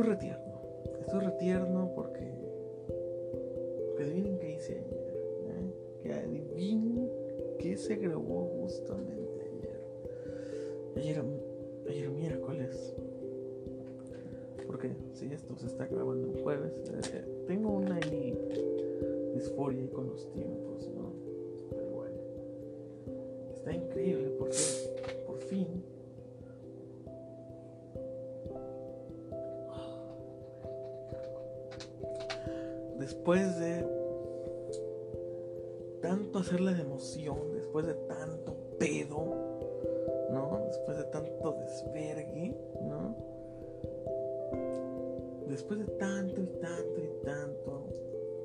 [0.00, 0.60] Estoy retierno.
[1.00, 2.32] Estoy retierno porque.
[3.86, 5.14] porque adivinen qué hice ayer.
[5.44, 5.74] ¿eh?
[6.02, 7.10] Que adivinen
[7.58, 9.80] qué se grabó justamente ayer.
[10.96, 11.22] Ayer,
[11.86, 12.96] ayer miércoles.
[14.66, 16.72] Porque si esto se está grabando el jueves,
[17.12, 18.38] eh, tengo una ahí
[19.34, 21.12] disforia con los tiempos, ¿no?
[21.68, 22.16] Pero bueno.
[23.52, 24.19] Está increíble
[33.20, 33.84] después de
[36.00, 39.22] tanto hacerle de emoción, después de tanto pedo,
[40.32, 40.62] ¿no?
[40.66, 43.14] Después de tanto desvergue, ¿no?
[45.48, 47.88] Después de tanto y tanto y tanto,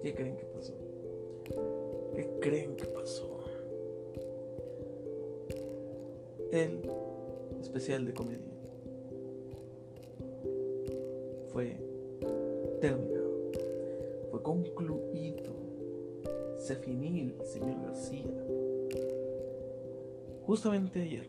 [0.04, 0.74] ¿qué creen que pasó?
[2.14, 3.46] ¿Qué creen que pasó?
[6.52, 6.82] El
[7.62, 8.52] especial de comedia
[11.54, 11.78] fue
[12.82, 13.15] terminado
[14.46, 15.56] concluido.
[16.56, 18.46] Se finil, señor García.
[20.46, 21.28] Justamente ayer.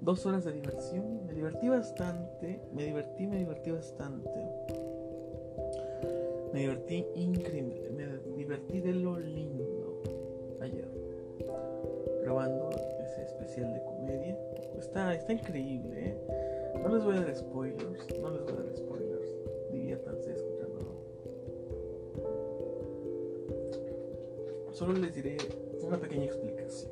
[0.00, 1.26] Dos horas de diversión.
[1.26, 2.60] Me divertí bastante.
[2.72, 4.30] Me divertí, me divertí bastante.
[6.52, 7.90] Me divertí increíble.
[7.90, 10.00] Me divertí de lo lindo
[10.60, 10.88] ayer.
[12.22, 12.70] Grabando
[13.02, 14.38] ese especial de comedia.
[14.78, 16.16] Está, está increíble, ¿eh?
[16.80, 18.20] No les voy a dar spoilers.
[18.20, 18.83] No les voy a dar spoilers.
[24.74, 25.36] Solo les diré
[25.82, 26.90] una pequeña explicación.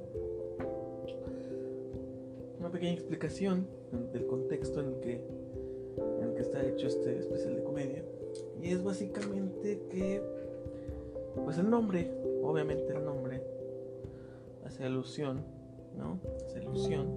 [2.61, 3.67] Una pequeña explicación
[4.13, 5.15] del contexto en el que,
[6.21, 8.05] en el que está hecho este especial de comedia.
[8.63, 10.23] Y es básicamente que,
[11.45, 12.09] pues el nombre,
[12.45, 13.43] obviamente el nombre,
[14.65, 15.45] hace alusión,
[15.99, 16.21] ¿no?
[16.47, 17.09] Hace alusión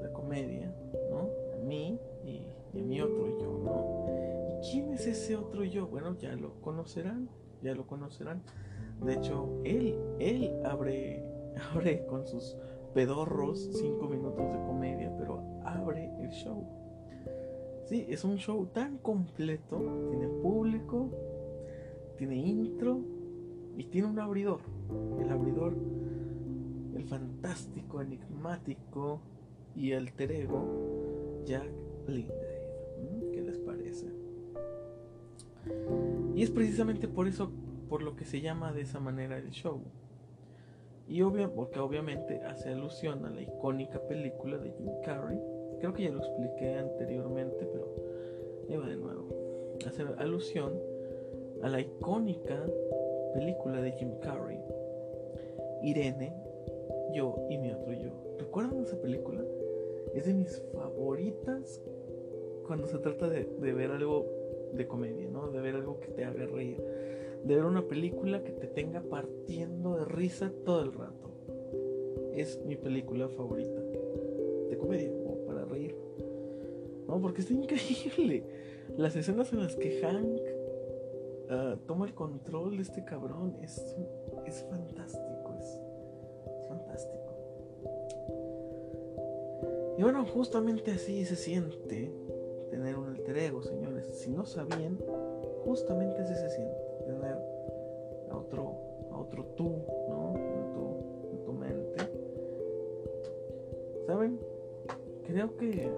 [0.00, 0.74] a la comedia,
[1.10, 1.30] ¿no?
[1.54, 2.42] A mí y,
[2.76, 4.58] y a mi otro yo, ¿no?
[4.58, 5.86] ¿Y quién es ese otro yo?
[5.86, 7.28] Bueno, ya lo conocerán,
[7.62, 8.42] ya lo conocerán.
[9.04, 11.22] De hecho, él, él abre,
[11.74, 12.56] abre con sus
[12.94, 16.66] pedorros cinco minutos de comedia, pero abre el show.
[17.86, 19.78] Sí, es un show tan completo,
[20.10, 21.10] tiene público,
[22.18, 23.00] tiene intro
[23.76, 24.60] y tiene un abridor.
[25.20, 25.74] El abridor,
[26.94, 29.20] el fantástico, enigmático
[29.74, 31.70] y alter ego Jack
[32.08, 32.58] Lindale.
[33.00, 33.30] ¿Mm?
[33.32, 34.06] ¿Qué les parece?
[36.34, 37.50] Y es precisamente por eso
[37.88, 39.80] por lo que se llama de esa manera el show.
[41.08, 45.40] Y obvio, porque obviamente hace alusión a la icónica película de Jim Carrey.
[45.80, 47.94] Creo que ya lo expliqué anteriormente, pero
[48.68, 49.28] iba de nuevo.
[49.86, 50.74] Hace alusión
[51.62, 52.62] a la icónica
[53.32, 54.60] película de Jim Carrey.
[55.82, 56.34] Irene,
[57.14, 58.10] yo y mi otro yo.
[58.38, 59.42] ¿Recuerdan esa película?
[60.14, 61.80] Es de mis favoritas
[62.66, 64.26] cuando se trata de, de ver algo
[64.74, 65.48] de comedia, ¿no?
[65.48, 66.82] De ver algo que te haga reír
[67.44, 71.30] de ver una película que te tenga partiendo de risa todo el rato.
[72.34, 73.80] Es mi película favorita
[74.68, 75.96] de comedia, o para reír.
[77.06, 78.44] No, porque está increíble.
[78.96, 80.40] Las escenas en las que Hank
[81.50, 83.96] ah, toma el control de este cabrón es,
[84.46, 85.80] es fantástico, es,
[86.68, 87.18] fantástico.
[89.96, 92.12] Y bueno, justamente así se siente
[92.70, 94.06] tener un alter ego, señores.
[94.12, 94.98] Si no sabían,
[95.64, 96.87] justamente así se siente
[99.28, 100.34] otro tú, ¿no?
[100.36, 102.00] En tu, tu mente.
[104.06, 104.38] ¿Saben?
[105.26, 105.90] Creo que.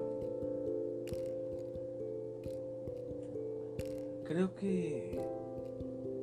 [4.24, 5.20] Creo que.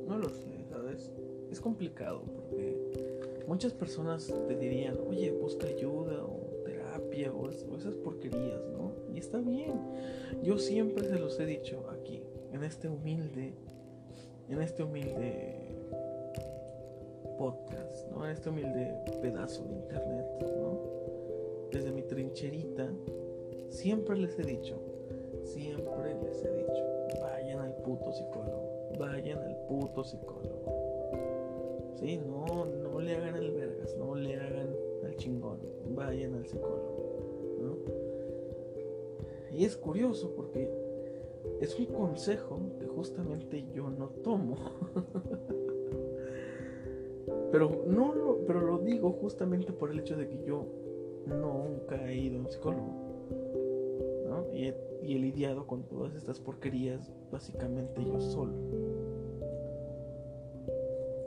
[0.06, 1.10] No lo sé, ¿sabes?
[1.50, 7.96] Es complicado porque muchas personas te dirían, oye, busca ayuda o terapia o, o esas
[7.96, 8.92] porquerías, ¿no?
[9.14, 9.80] Y está bien.
[10.42, 13.54] Yo siempre se los he dicho aquí, en este humilde
[14.48, 15.67] en este humilde
[17.38, 18.24] podcast, ¿no?
[18.26, 20.80] En este humilde pedazo de internet, ¿no?
[21.70, 22.90] Desde mi trincherita,
[23.68, 24.76] siempre les he dicho,
[25.44, 26.84] siempre les he dicho,
[27.22, 31.94] vayan al puto psicólogo, vayan al puto psicólogo.
[31.94, 34.74] Sí, no, no le hagan el vergas, no le hagan
[35.04, 35.58] al chingón,
[35.94, 37.76] vayan al psicólogo, ¿no?
[39.56, 40.70] Y es curioso porque
[41.60, 44.56] es un consejo que justamente yo no tomo.
[47.50, 50.66] pero no lo, pero lo digo justamente por el hecho de que yo
[51.26, 52.92] nunca he ido a un psicólogo.
[54.28, 54.54] ¿no?
[54.54, 58.52] Y, he, y he lidiado con todas estas porquerías básicamente yo solo.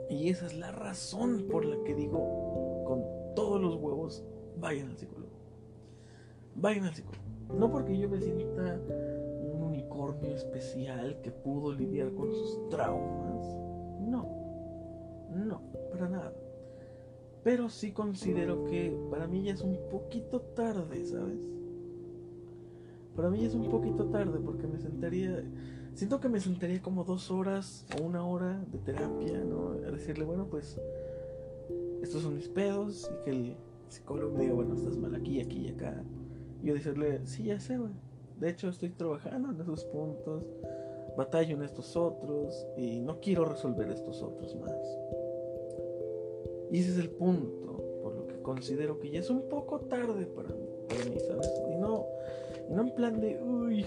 [0.08, 3.02] Y esa es la razón por la que digo con
[3.34, 4.24] todos los huevos,
[4.60, 5.32] vayan al psicólogo.
[6.54, 7.24] Vayan al psicólogo.
[7.58, 8.78] No porque yo me sienta
[9.72, 13.56] unicornio especial que pudo lidiar con sus traumas.
[17.52, 21.38] Pero sí considero que para mí ya es un poquito tarde, ¿sabes?
[23.14, 25.44] Para mí ya es un poquito tarde porque me sentaría,
[25.92, 29.72] siento que me sentaría como dos horas o una hora de terapia, ¿no?
[29.86, 30.80] A decirle, bueno, pues
[32.00, 33.56] estos son mis pedos y que el
[33.90, 36.02] psicólogo me diga, bueno, estás mal aquí, aquí y acá.
[36.62, 37.92] Y yo decirle, sí, ya sé, güey.
[38.40, 40.46] De hecho, estoy trabajando en esos puntos,
[41.18, 45.21] batallo en estos otros y no quiero resolver estos otros más.
[46.72, 50.24] Y ese es el punto, por lo que considero que ya es un poco tarde
[50.24, 51.52] para, mí, ¿sabes?
[51.70, 52.06] Y no,
[52.70, 53.84] no en plan de, uy,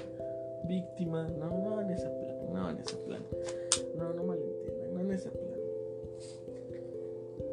[0.68, 3.24] víctima, no, no en ese plan, no en ese plan.
[3.98, 5.60] No, no malentiendan, no en ese plan.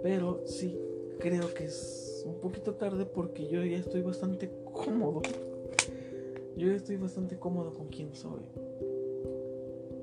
[0.03, 0.79] Pero sí,
[1.19, 5.23] creo que es un poquito tarde porque yo ya estoy bastante cómodo.
[6.59, 8.43] Yo ya estoy bastante cómodo con quién soy.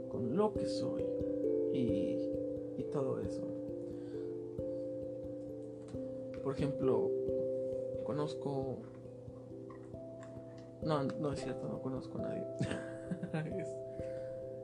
[0.09, 1.03] Con lo que soy.
[1.71, 2.17] Y,
[2.77, 3.58] y todo eso.
[6.49, 7.11] Por ejemplo,
[8.03, 8.77] conozco...
[10.81, 12.43] No, no es cierto, no conozco a nadie.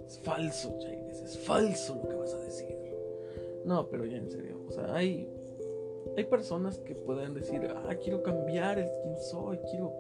[0.07, 2.75] es, falso, Chávez, es falso lo que vas a decir.
[3.65, 4.61] No, pero ya en serio.
[4.67, 5.29] O sea, hay,
[6.17, 9.93] hay personas que pueden decir, ah, quiero cambiar el quién soy, quiero,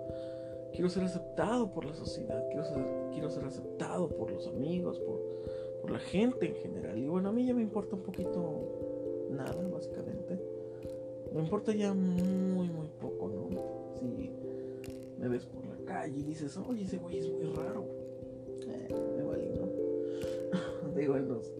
[0.73, 5.19] quiero ser aceptado por la sociedad, quiero ser, quiero ser aceptado por los amigos, por,
[5.81, 6.97] por la gente en general.
[6.97, 10.54] Y bueno, a mí ya me importa un poquito nada, básicamente.
[11.35, 13.49] Me importa ya muy, muy poco, ¿no?
[13.99, 14.31] Si
[15.19, 17.85] me ves por la calle y dices, oye, ese güey es muy raro.
[18.67, 18.87] Eh,
[19.17, 20.95] me vale, ¿no?
[20.95, 21.51] Digo, en los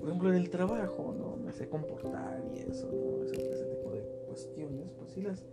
[0.00, 1.36] por ejemplo, en el trabajo, ¿no?
[1.36, 3.22] Me sé comportar y eso, ¿no?
[3.24, 5.44] Ese, tipo de cuestiones, pues sí las.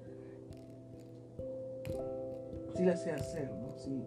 [2.76, 3.78] Sí las sé hacer, ¿no?
[3.78, 4.06] Sí,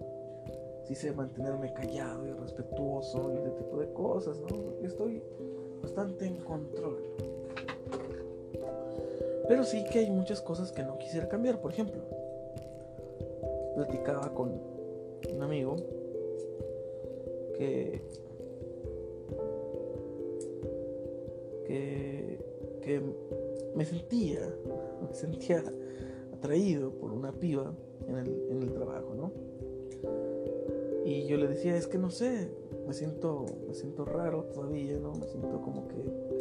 [0.84, 4.82] sí sé mantenerme callado y respetuoso y ese tipo de cosas, ¿no?
[4.82, 5.22] Estoy
[5.82, 7.02] bastante en control.
[9.50, 11.60] Pero sí que hay muchas cosas que no quisiera cambiar.
[11.60, 12.00] Por ejemplo,
[13.74, 14.52] platicaba con
[15.34, 15.74] un amigo
[17.58, 18.00] que
[21.66, 23.02] que,
[23.74, 24.38] me sentía,
[25.08, 25.64] me sentía
[26.32, 27.74] atraído por una piba
[28.06, 29.32] en el, trabajo, ¿no?
[31.04, 32.52] Y yo le decía, es que no sé,
[32.86, 35.12] me siento, me siento raro todavía, ¿no?
[35.14, 36.39] Me siento como que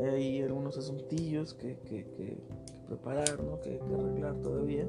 [0.00, 2.38] hay algunos asuntillos que, que,
[2.86, 3.60] preparar, ¿no?
[3.60, 4.86] Que, que, arreglar todavía.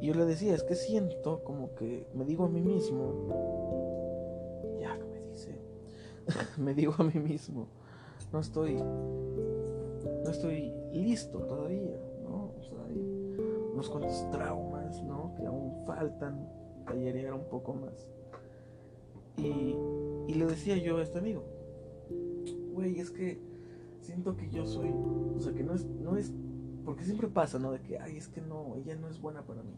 [0.00, 3.12] Y yo le decía, es que siento como que me digo a mí mismo,
[4.80, 5.58] ya, me dice?
[6.58, 7.68] me digo a mí mismo,
[8.32, 8.76] no estoy
[10.24, 12.52] no estoy listo todavía, ¿no?
[12.58, 12.98] O sea, hay
[13.72, 15.34] unos cuantos traumas, ¿no?
[15.36, 16.48] Que aún faltan
[16.86, 18.08] tallerear un poco más.
[19.36, 19.76] Y,
[20.28, 21.44] y le decía yo a este amigo,
[22.72, 23.38] güey, es que
[24.04, 26.32] siento que yo soy, o sea, que no es, no es,
[26.84, 27.72] porque siempre pasa, ¿no?
[27.72, 29.74] De que, ay, es que no, ella no es buena para mí.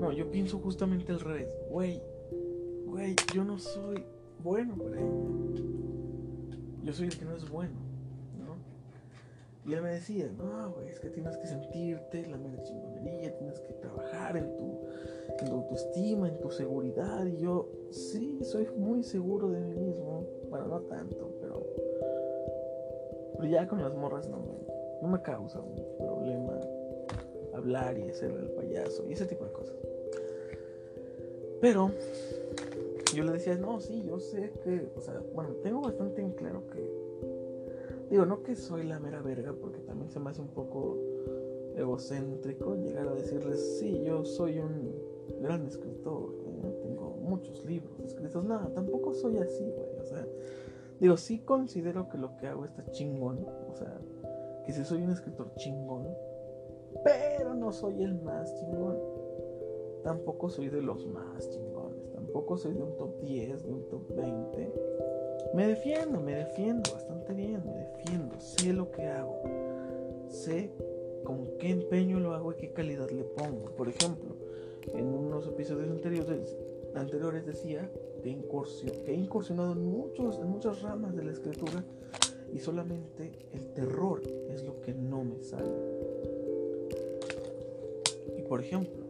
[0.00, 2.00] No, yo pienso justamente al revés, güey,
[2.86, 4.04] güey, yo no soy
[4.42, 5.20] bueno para ella
[6.84, 7.74] yo soy el que no es bueno,
[8.38, 8.56] ¿no?
[9.70, 13.60] Y él me decía, no, güey, es que tienes que sentirte la mera chingonería, tienes
[13.60, 14.80] que trabajar en tu,
[15.38, 17.26] en tu autoestima, en tu seguridad.
[17.26, 20.24] Y yo, sí, soy muy seguro de mí mismo.
[20.48, 21.59] Bueno, no tanto, pero,
[23.46, 24.38] ya con las morras no
[25.02, 26.58] me, me causa un problema
[27.54, 29.76] hablar y hacerle el payaso y ese tipo de cosas.
[31.60, 31.90] Pero
[33.14, 36.62] yo le decía, no, sí, yo sé que, o sea, bueno, tengo bastante en claro
[36.68, 36.90] que,
[38.10, 40.96] digo, no que soy la mera verga, porque también se me hace un poco
[41.76, 44.94] egocéntrico llegar a decirles, sí, yo soy un
[45.42, 46.78] gran escritor, ¿eh?
[46.82, 50.26] tengo muchos libros escritos, nada, tampoco soy así, güey, o sea,
[51.00, 53.98] digo, sí considero que lo que hago está chingón, o sea,
[54.64, 56.06] que si soy un escritor chingón,
[57.04, 58.98] pero no soy el más chingón,
[60.04, 61.70] tampoco soy de los más chingones
[62.30, 64.72] tampoco soy de un top 10, de un top 20.
[65.52, 69.42] Me defiendo, me defiendo bastante bien, me defiendo, sé lo que hago,
[70.28, 70.70] sé
[71.24, 73.74] con qué empeño lo hago y qué calidad le pongo.
[73.76, 74.36] Por ejemplo,
[74.94, 76.56] en unos episodios anteriores,
[76.94, 77.90] anteriores decía
[78.22, 81.84] que, he incursionado en, muchos, en muchas ramas de la escritura
[82.52, 85.70] y solamente el terror es lo que no me sale.
[88.36, 89.04] Y por ejemplo,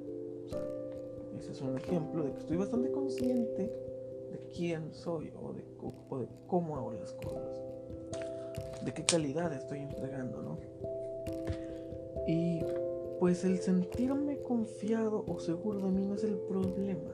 [1.38, 6.28] ese es un ejemplo de que estoy bastante consciente de quién soy o de, de
[6.46, 7.60] cómo hago las cosas.
[8.84, 10.58] De qué calidad estoy entregando, ¿no?
[12.26, 12.62] Y
[13.18, 17.10] pues el sentirme confiado o seguro de mí no es el problema.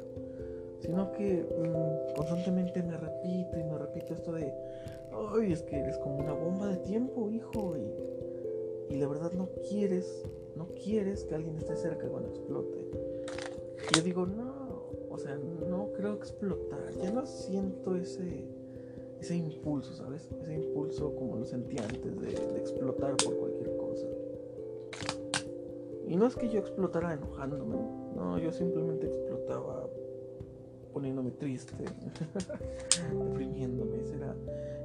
[0.81, 4.53] Sino que mm, constantemente me repito y me repito esto de,
[5.35, 9.49] ay, es que eres como una bomba de tiempo, hijo, y, y la verdad no
[9.69, 12.79] quieres, no quieres que alguien esté cerca cuando explote.
[13.91, 18.45] Y yo digo, no, o sea, no creo explotar, ya no siento ese,
[19.21, 20.31] ese impulso, ¿sabes?
[20.43, 24.07] Ese impulso como lo sentía antes de explotar por cualquier cosa.
[26.07, 27.77] Y no es que yo explotara enojándome,
[28.15, 29.89] no, yo simplemente explotaba
[30.97, 31.75] poniéndome triste,
[33.13, 34.01] deprimiéndome.
[34.01, 34.35] Ese era,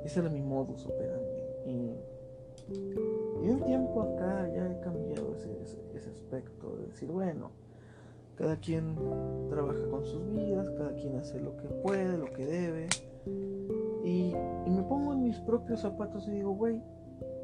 [0.04, 1.40] ese era mi modus operandi.
[1.66, 5.58] Y, y un tiempo acá ya he cambiado ese,
[5.96, 7.52] ese, aspecto de decir, bueno,
[8.36, 8.94] cada quien
[9.50, 12.90] trabaja con sus vidas, cada quien hace lo que puede, lo que debe.
[14.04, 14.34] Y,
[14.66, 16.82] y me pongo en mis propios zapatos y digo, güey,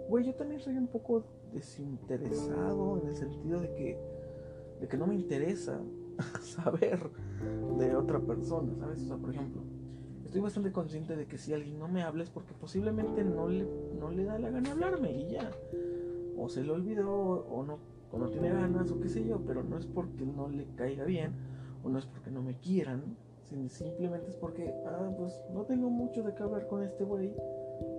[0.10, 3.98] güey, yo también soy un poco desinteresado en el sentido de que,
[4.82, 5.80] de que no me interesa
[6.42, 7.00] saber
[7.78, 9.02] de otra persona, ¿sabes?
[9.04, 9.62] O sea, por ejemplo,
[10.26, 13.66] estoy bastante consciente de que si alguien no me habla es porque posiblemente no le,
[14.00, 15.52] no le da la gana hablarme y ya.
[16.38, 17.80] O se le olvidó o no,
[18.12, 21.06] o no tiene ganas o qué sé yo, pero no es porque no le caiga
[21.06, 21.32] bien
[21.84, 25.90] o no es porque no me quieran, sino simplemente es porque, ah, pues no tengo
[25.90, 27.34] mucho de qué hablar con este güey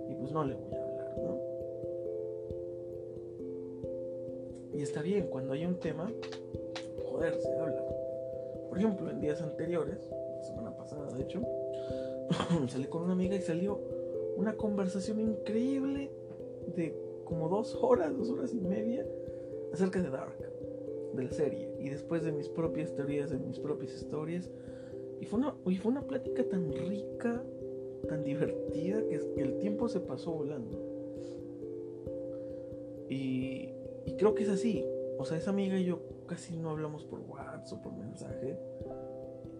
[0.09, 1.37] y pues no le voy a hablar, ¿no?
[4.77, 6.09] Y está bien, cuando hay un tema,
[7.09, 7.98] joder, se habla.
[8.69, 11.41] Por ejemplo, en días anteriores, la semana pasada de hecho,
[12.69, 13.79] salí con una amiga y salió
[14.37, 16.11] una conversación increíble
[16.75, 16.95] de
[17.25, 19.05] como dos horas, dos horas y media
[19.73, 20.37] acerca de Dark,
[21.13, 24.49] de la serie, y después de mis propias teorías, de mis propias historias.
[25.19, 27.43] Y fue una, y fue una plática tan rica,
[28.07, 30.79] tan divertida, que, el tiempo se pasó volando.
[33.09, 33.73] Y
[34.17, 34.85] creo que es así.
[35.17, 38.55] O sea, esa amiga y yo casi no hablamos por WhatsApp o por mensaje.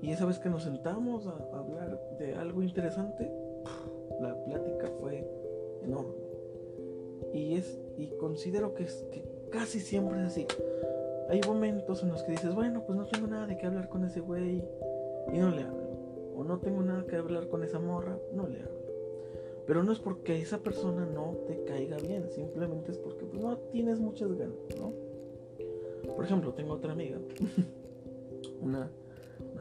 [0.02, 3.30] Y esa vez que nos sentamos a hablar de algo interesante,
[4.22, 5.28] la plática fue
[5.82, 6.14] enorme.
[7.34, 10.48] Y es y considero que, es, que casi siempre es así.
[11.30, 14.06] Hay momentos en los que dices, bueno, pues no tengo nada de qué hablar con
[14.06, 14.64] ese güey
[15.34, 15.90] y no le hablo.
[16.36, 18.80] O no tengo nada que hablar con esa morra, no le hablo.
[19.68, 23.58] Pero no es porque esa persona no te caiga bien, simplemente es porque pues, no
[23.72, 25.09] tienes muchas ganas, ¿no?
[26.20, 27.18] Por ejemplo, tengo otra amiga,
[28.62, 28.92] una,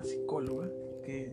[0.02, 0.68] psicóloga,
[1.04, 1.30] que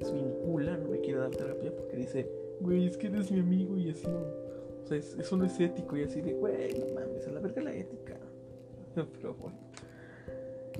[0.00, 2.30] se vincula, no me quiere dar terapia porque dice,
[2.60, 4.20] güey, es que eres mi amigo y así no.
[4.20, 7.60] O sea, eso no es ético y así de, güey, no mames, a la verga
[7.60, 8.18] la ética.
[8.94, 9.58] Pero bueno.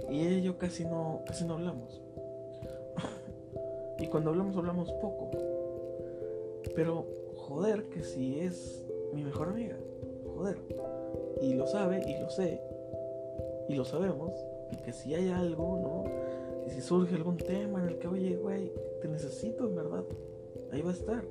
[0.09, 2.01] Y ella y yo casi no, casi no hablamos.
[3.99, 5.33] y cuando hablamos, hablamos poco.
[6.73, 9.77] Pero, joder, que si es mi mejor amiga.
[10.37, 10.57] Joder.
[11.43, 12.68] Y lo sabe y lo sé
[13.69, 14.33] y lo sabemos,
[14.85, 16.67] que si hay algo, ¿no?
[16.67, 20.05] Y si surge algún tema en el que, oye, güey, te necesito en verdad,
[20.73, 21.25] ahí va a estar.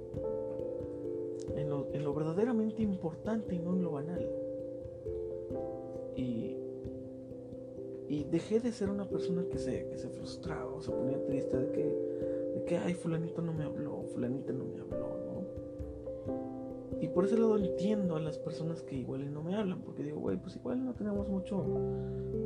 [1.56, 4.30] En lo, en lo verdaderamente importante y no en lo banal.
[6.16, 6.56] Y,
[8.08, 11.58] y dejé de ser una persona que se, que se frustraba o se ponía triste
[11.58, 11.84] de que,
[12.56, 15.17] de que, ay, fulanito no me habló, fulanita no me habló,
[17.00, 20.20] y por ese lado entiendo a las personas que igual no me hablan, porque digo,
[20.20, 21.64] güey, pues igual no tenemos mucho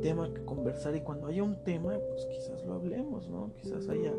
[0.02, 3.50] tema que conversar y cuando haya un tema, pues quizás lo hablemos, ¿no?
[3.56, 4.12] Quizás haya,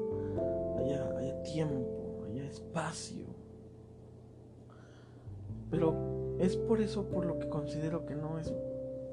[0.79, 3.27] haya, haya tiempo, haya espacio.
[5.69, 8.51] Pero es por eso por lo que considero que no es,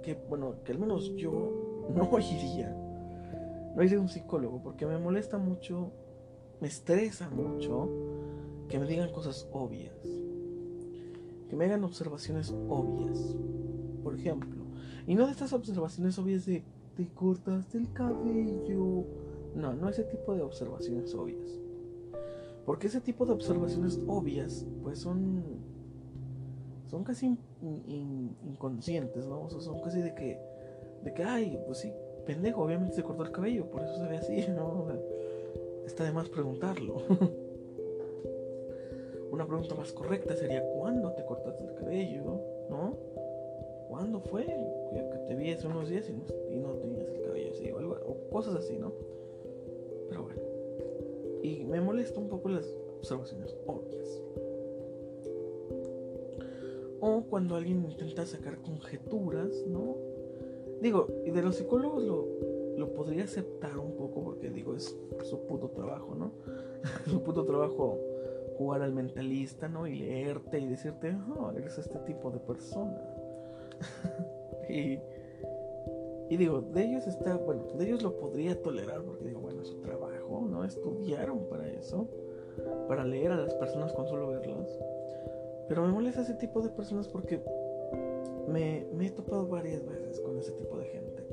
[0.02, 2.74] que bueno, que al menos yo no iría,
[3.76, 5.90] no iría a un psicólogo, porque me molesta mucho,
[6.62, 7.90] me estresa mucho
[8.68, 10.19] que me digan cosas obvias
[11.50, 13.36] que me hagan observaciones obvias.
[14.02, 14.64] Por ejemplo,
[15.06, 16.62] y no de estas observaciones obvias de
[16.96, 19.04] te cortaste el cabello.
[19.54, 21.60] No, no ese tipo de observaciones obvias.
[22.64, 25.42] Porque ese tipo de observaciones obvias, pues son.
[26.86, 27.36] son casi
[28.42, 29.42] inconscientes, ¿no?
[29.42, 30.38] O son casi de que.
[31.02, 31.92] de que, ay, pues sí,
[32.24, 34.86] pendejo, obviamente se cortó el cabello, por eso se ve así, ¿no?
[35.84, 37.02] está de más preguntarlo.
[39.30, 42.40] Una pregunta más correcta sería, ¿cuándo te cortaste el cabello?
[42.68, 42.96] ¿No?
[43.88, 44.44] ¿Cuándo fue?
[44.44, 48.30] Que te vi hace unos días y no, tenías el cabello así, o, algo, o
[48.30, 48.92] cosas así, ¿no?
[50.08, 50.40] Pero bueno.
[51.42, 52.66] Y me molesta un poco las
[52.98, 54.22] observaciones obvias.
[57.00, 59.96] O cuando alguien intenta sacar conjeturas, ¿no?
[60.80, 62.26] Digo, y de los psicólogos lo,
[62.76, 66.32] lo podría aceptar un poco porque digo, es su puto trabajo, ¿no?
[67.06, 67.98] su puto trabajo
[68.60, 69.86] jugar al mentalista, ¿no?
[69.86, 73.00] Y leerte y decirte, oh, eres este tipo de persona.
[74.68, 74.98] y,
[76.36, 79.80] digo, de ellos está, bueno, de ellos lo podría tolerar porque digo, bueno, es su
[79.80, 80.62] trabajo ¿no?
[80.62, 82.06] Estudiaron para eso,
[82.86, 84.68] para leer a las personas con solo verlas.
[85.66, 87.42] Pero me molesta ese tipo de personas porque
[88.46, 91.26] me, he topado varias veces con ese tipo de gente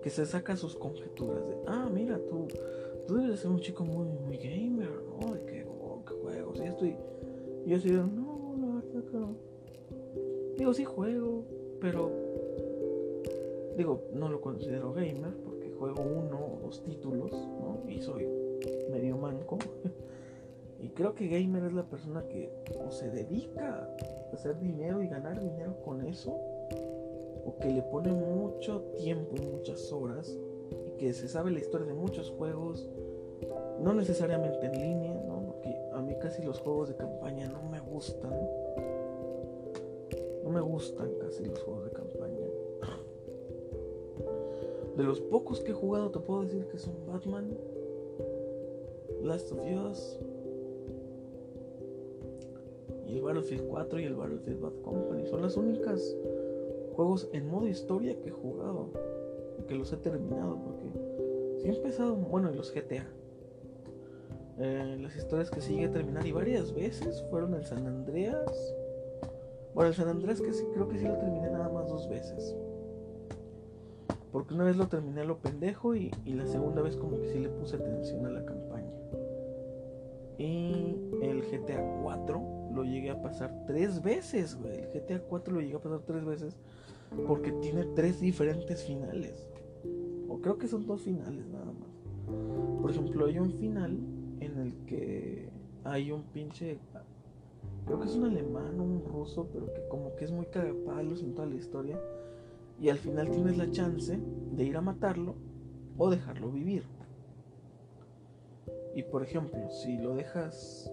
[0.00, 2.46] que, se saca sus conjeturas de, ah, mira, tú,
[3.08, 5.34] tú debes ser un chico muy, muy gamer, ¿no?
[6.56, 6.82] Juegos,
[7.66, 9.36] y yo así, no, la verdad que no.
[10.56, 11.44] Digo, sí juego,
[11.80, 12.10] pero...
[13.76, 17.82] Digo, no lo considero gamer porque juego uno o dos títulos, ¿no?
[17.90, 18.26] Y soy
[18.90, 19.58] medio manco.
[20.80, 22.50] y creo que gamer es la persona que
[22.86, 23.90] o se dedica
[24.30, 29.46] a hacer dinero y ganar dinero con eso, o que le pone mucho tiempo y
[29.46, 30.38] muchas horas,
[30.86, 32.88] y que se sabe la historia de muchos juegos,
[33.82, 35.15] no necesariamente en línea,
[36.06, 38.32] mí casi los juegos de campaña no me gustan.
[40.44, 42.46] No me gustan casi los juegos de campaña.
[44.96, 47.56] De los pocos que he jugado te puedo decir que son Batman,
[49.22, 50.18] Last of Us
[53.06, 55.26] y el Battlefield 4 y el Battlefield Bad Company.
[55.26, 56.16] Son las únicas
[56.94, 58.90] juegos en modo historia que he jugado
[59.58, 63.06] y que los he terminado porque si he empezado, bueno, en los GTA.
[64.58, 68.74] Eh, las historias que sigue terminar y varias veces fueron el San Andreas
[69.76, 72.56] bueno, el San Andrés que sí, creo que sí lo terminé nada más dos veces.
[74.32, 77.38] Porque una vez lo terminé a lo pendejo y, la segunda vez como que sí
[77.38, 78.90] le puse atención a la campaña.
[80.38, 84.78] Y el GTA 4 lo llegué a pasar tres veces, güey.
[84.78, 86.56] El GTA 4 lo llegué a pasar tres veces
[87.26, 89.46] porque tiene tres diferentes finales.
[90.26, 92.80] O creo que son dos finales nada más.
[92.80, 93.98] Por ejemplo, hay un final
[94.40, 95.50] en el que
[95.84, 96.78] hay un pinche
[97.86, 101.34] creo que es un alemán un ruso, pero que como que es muy cagapalos en
[101.34, 101.98] toda la historia.
[102.80, 104.18] Y al final tienes la chance
[104.52, 105.34] de ir a matarlo
[105.96, 106.82] o dejarlo vivir.
[108.94, 110.92] Y por ejemplo, si lo dejas...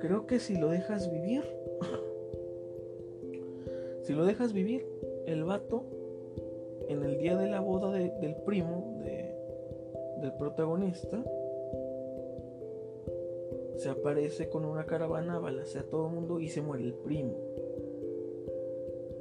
[0.00, 1.42] Creo que si lo dejas vivir...
[4.02, 4.86] si lo dejas vivir,
[5.26, 5.86] el vato,
[6.88, 9.13] en el día de la boda del primo de,
[10.24, 11.22] del protagonista,
[13.76, 17.36] se aparece con una caravana, balacea a todo el mundo y se muere el primo.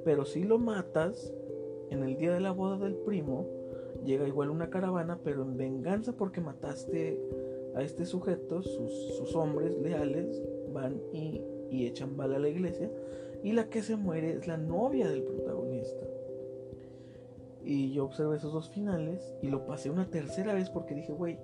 [0.05, 1.33] Pero si lo matas,
[1.89, 3.45] en el día de la boda del primo,
[4.05, 7.19] llega igual una caravana, pero en venganza porque mataste
[7.75, 12.89] a este sujeto, sus, hombres leales van y, y echan bala a la iglesia.
[13.43, 15.52] Y la que se muere es la novia del protagonista.
[17.63, 21.39] Y yo observé esos dos finales y lo pasé una tercera vez porque dije, güey,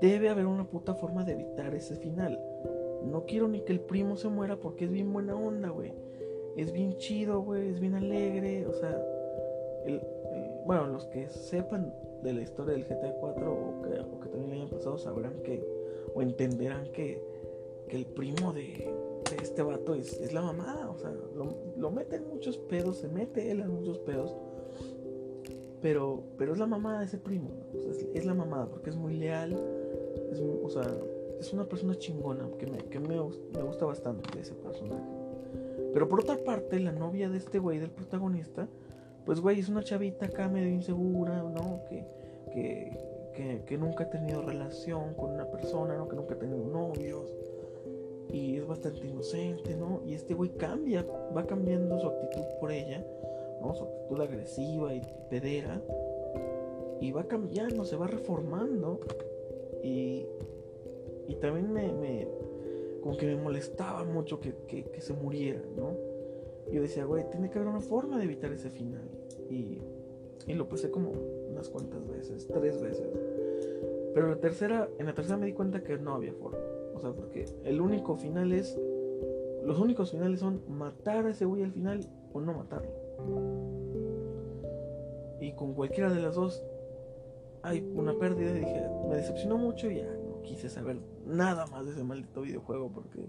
[0.00, 2.40] Debe haber una puta forma de evitar ese final.
[3.04, 5.92] No quiero ni que el primo se muera porque es bien buena onda, güey.
[6.56, 7.68] Es bien chido, güey.
[7.68, 8.66] Es bien alegre.
[8.66, 8.98] O sea,
[10.64, 14.70] bueno, los que sepan de la historia del GTA 4 o que, también le hayan
[14.70, 15.62] pasado sabrán que,
[16.14, 17.22] o entenderán que,
[17.88, 18.90] que el primo de,
[19.42, 20.88] este vato es, la mamada.
[20.88, 21.12] O sea,
[21.76, 24.34] lo, mete en muchos pedos, se mete él en muchos pedos.
[25.82, 27.50] Pero, pero es la mamada de ese primo.
[27.74, 29.52] es, es, la mamada porque es muy leal
[30.30, 30.82] es, o sea,
[31.38, 35.02] es una persona chingona que, me, que me, me gusta bastante ese personaje.
[35.92, 38.68] Pero por otra parte, la novia de este güey, del protagonista,
[39.24, 41.80] pues güey, es una chavita acá medio insegura, ¿no?
[41.88, 42.06] Que,
[42.52, 46.08] que, que, nunca ha tenido relación con una persona, ¿no?
[46.08, 47.32] Que nunca ha tenido novios.
[48.28, 50.02] Y es bastante inocente, ¿no?
[50.06, 51.04] Y este güey cambia,
[51.36, 53.04] va cambiando su actitud por ella,
[53.60, 53.74] ¿no?
[53.74, 55.82] Su actitud agresiva y pedera.
[57.00, 59.00] Y va cambiando, se va reformando.
[59.82, 60.26] Y,
[61.28, 62.28] y también me, me,
[63.02, 65.96] como que me molestaba mucho que, que, se muriera, ¿no?
[66.70, 69.08] Yo decía, güey, tiene que haber una forma de evitar ese final.
[69.48, 69.78] Y,
[70.46, 71.12] y lo pasé como
[71.50, 73.08] unas cuantas veces, tres veces.
[74.14, 76.58] Pero la tercera, en la tercera me di cuenta que no había forma.
[76.94, 78.78] O sea, porque el único final es.
[79.64, 82.00] Los únicos finales son matar a ese güey al final
[82.32, 82.90] o no matarlo.
[85.40, 86.62] Y con cualquiera de las dos
[87.62, 91.84] hay una pérdida y dije, me decepcionó mucho y ya no quise saber nada más
[91.86, 93.26] de ese maldito videojuego porque,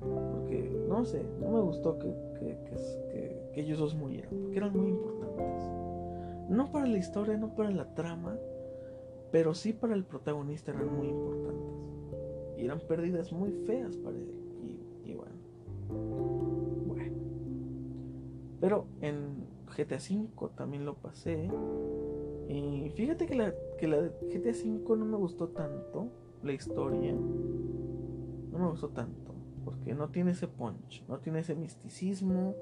[0.00, 5.62] porque no sé, no me gustó que, que, ellos dos murieran, porque eran muy importantes.
[6.48, 8.36] No para la historia, no para la trama,
[9.30, 11.84] pero sí para el protagonista eran muy importantes.
[12.58, 14.28] Y eran pérdidas muy feas para él.
[15.04, 15.14] Y.
[15.14, 16.33] Bueno.
[18.64, 19.44] Pero en
[19.76, 21.50] GTA V también lo pasé.
[22.48, 26.06] Y fíjate que la, que la GTA V no me gustó tanto,
[26.42, 27.12] la historia.
[27.12, 29.34] No me gustó tanto,
[29.66, 32.54] porque no tiene ese punch, no tiene ese misticismo,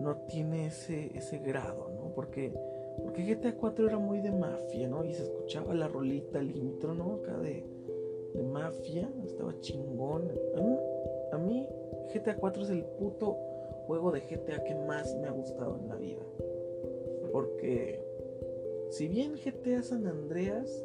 [0.00, 2.12] no tiene ese, ese grado, ¿no?
[2.14, 2.52] Porque,
[3.02, 5.02] Porque GTA 4 era muy de mafia, ¿no?
[5.02, 7.14] Y se escuchaba la rolita, el intro, ¿no?
[7.14, 7.64] Acá de,
[8.34, 10.30] de mafia, estaba chingón.
[10.58, 10.76] A mí,
[11.32, 11.68] a mí
[12.12, 13.51] GTA 4 es el puto
[13.86, 16.22] juego de GTA que más me ha gustado en la vida.
[17.32, 18.00] Porque
[18.90, 20.84] si bien GTA San Andreas,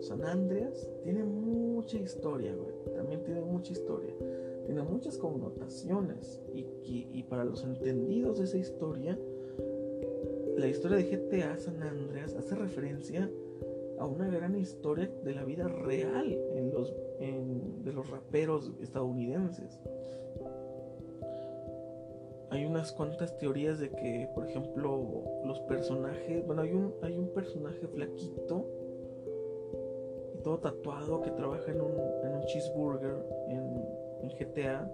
[0.00, 2.94] San Andreas, tiene mucha historia, güey.
[2.94, 4.14] También tiene mucha historia.
[4.66, 6.40] Tiene muchas connotaciones.
[6.52, 9.18] Y, y para los entendidos de esa historia,
[10.56, 13.30] la historia de GTA San Andreas hace referencia
[13.98, 19.78] a una gran historia de la vida real en los, de los raperos estadounidenses.
[22.52, 27.28] Hay unas cuantas teorías de que, por ejemplo, los personajes, bueno, hay un, hay un
[27.28, 28.66] personaje flaquito
[30.34, 31.92] y todo tatuado que trabaja en un,
[32.24, 34.86] en un cheeseburger en, GTA.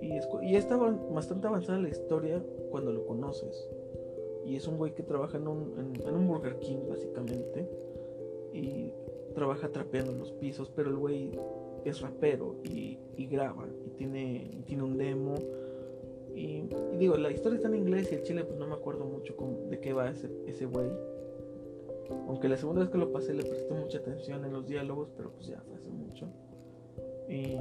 [0.00, 3.68] Y, es, y está bastante avanzada la historia cuando lo conoces.
[4.44, 7.70] Y es un güey que trabaja en un, en, un Burger King, básicamente.
[8.52, 8.92] Y
[9.36, 11.30] trabaja trapeando en los pisos, pero el güey
[11.84, 15.36] es rapero y, y graba y tiene, y tiene un demo.
[16.36, 16.68] Y,
[16.98, 19.34] digo, la historia está en inglés y el chile pues no me acuerdo mucho
[19.70, 20.90] de qué va ese, ese güey.
[22.28, 25.30] Aunque la segunda vez que lo pasé le presté mucha atención en los diálogos, pero
[25.30, 26.28] pues ya fue hace mucho.
[27.26, 27.56] Y,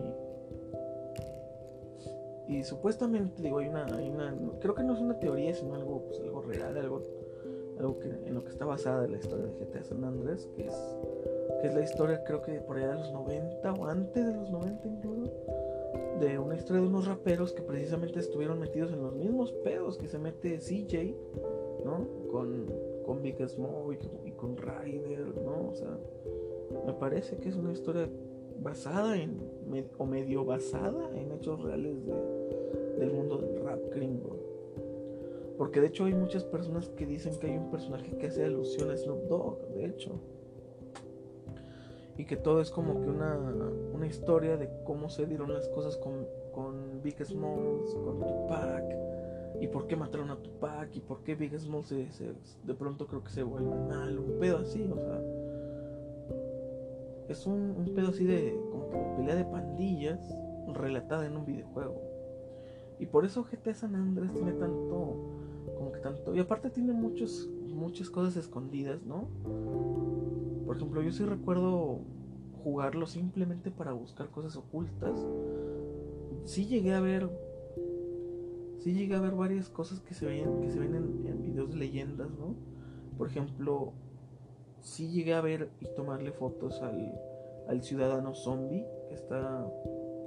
[2.49, 6.03] y supuestamente, digo, hay una, hay una, creo que no es una teoría, sino algo,
[6.07, 7.01] pues, algo real, algo,
[7.79, 10.97] algo que, en lo que está basada la historia de GTA San Andrés, que es,
[11.61, 14.51] que es la historia, creo que por allá de los 90 o antes de los
[14.51, 15.31] 90 incluso,
[16.19, 20.07] de una historia de unos raperos que precisamente estuvieron metidos en los mismos pedos que
[20.07, 21.15] se mete CJ,
[21.83, 22.07] ¿no?
[22.31, 22.71] Con,
[23.05, 25.69] con Big Smoke y, con Ryder, ¿no?
[25.69, 25.97] O sea,
[26.85, 28.09] me parece que es una historia
[28.61, 29.39] basada en,
[29.97, 31.97] o medio basada en hechos reales
[32.97, 34.37] del mundo del rap gringo.
[35.57, 38.91] Porque de hecho hay muchas personas que dicen que hay un personaje que hace alusión
[38.91, 40.11] a Snoop Dogg, de hecho.
[42.17, 43.37] Y que todo es como que una,
[43.93, 48.83] una historia de cómo se dieron las cosas con, con Big Smalls, con Tupac,
[49.59, 53.23] y por qué mataron a Tupac, y por qué Big Smalls se, de pronto creo
[53.23, 55.21] que se vuelve mal, un pedo así, o sea
[57.29, 60.19] es un, un pedo así de como que pelea de pandillas
[60.73, 62.01] relatada en un videojuego.
[62.99, 65.17] Y por eso GTA San Andrés tiene tanto,
[65.77, 69.27] como que tanto, y aparte tiene muchos, muchas cosas escondidas, ¿no?
[70.75, 72.01] Por ejemplo, yo sí recuerdo
[72.65, 75.25] jugarlo simplemente para buscar cosas ocultas.
[76.43, 77.29] Sí llegué a ver,
[78.79, 81.77] sí llegué a ver varias cosas que se ven, que se ven en, videos de
[81.77, 82.55] leyendas, ¿no?
[83.17, 83.93] Por ejemplo,
[84.81, 89.65] sí llegué a ver y tomarle fotos al, ciudadano zombie que está,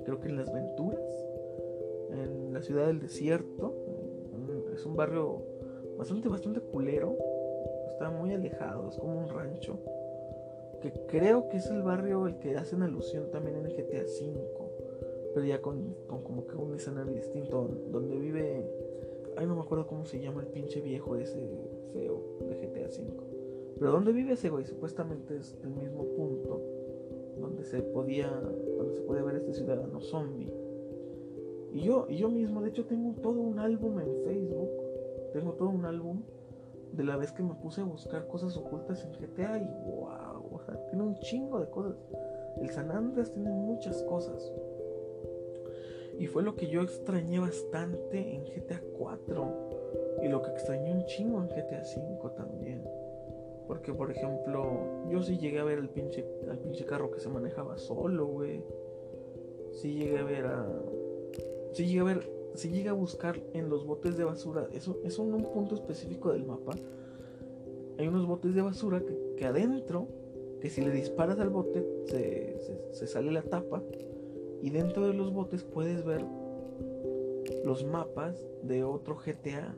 [0.06, 1.26] creo que en las Venturas,
[2.10, 3.74] en la ciudad del desierto.
[4.72, 5.42] Es un barrio
[5.98, 7.18] bastante, bastante culero.
[7.90, 9.78] Está muy alejado, es como un rancho.
[10.80, 14.40] Que creo que es el barrio el que hacen alusión también en GTA V.
[15.34, 17.68] Pero ya con, con como que un escenario distinto.
[17.90, 18.64] Donde vive.
[19.36, 21.38] Ay, no me acuerdo cómo se llama el pinche viejo ese
[21.92, 23.28] feo de GTA V.
[23.78, 24.64] Pero ¿dónde vive ese güey?
[24.64, 26.60] Supuestamente es el mismo punto
[27.40, 30.52] donde se podía, donde se puede ver este ciudadano zombie.
[31.72, 34.70] Y yo, yo mismo, de hecho, tengo todo un álbum en Facebook.
[35.32, 36.22] Tengo todo un álbum
[36.92, 40.27] de la vez que me puse a buscar cosas ocultas en GTA y wow,
[40.88, 41.96] tiene un chingo de cosas.
[42.60, 44.52] El San Andreas tiene muchas cosas.
[46.18, 49.68] Y fue lo que yo extrañé bastante en GTA 4.
[50.22, 52.82] Y lo que extrañé un chingo en GTA 5 también.
[53.68, 57.28] Porque, por ejemplo, yo sí llegué a ver el pinche, al pinche carro que se
[57.28, 58.64] manejaba solo, güey.
[59.72, 60.66] Sí llegué a ver a.
[61.72, 62.32] Sí llegué a ver.
[62.54, 64.68] Sí llegué a buscar en los botes de basura.
[64.72, 66.72] Eso es un, punto específico del mapa.
[67.98, 69.02] Hay unos botes de basura
[69.36, 70.08] que, adentro,
[70.60, 72.56] que si le disparas al bote, se,
[72.92, 73.82] se sale la tapa.
[74.62, 76.24] Y dentro de los botes puedes ver
[77.64, 79.74] los mapas de otro GTA.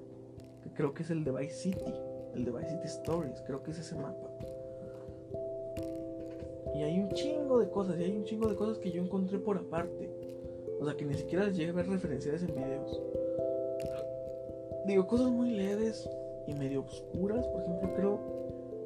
[0.63, 1.93] Que creo que es el de Vice City
[2.35, 4.31] el de Vice City Stories, creo que es ese mapa.
[6.75, 9.39] Y hay un chingo de cosas, y hay un chingo de cosas que yo encontré
[9.39, 10.11] por aparte.
[10.81, 13.03] O sea, que ni siquiera llegué a ver referencias en videos.
[14.87, 16.09] Digo, cosas muy leves
[16.47, 17.47] y medio oscuras.
[17.49, 18.19] Por ejemplo, creo,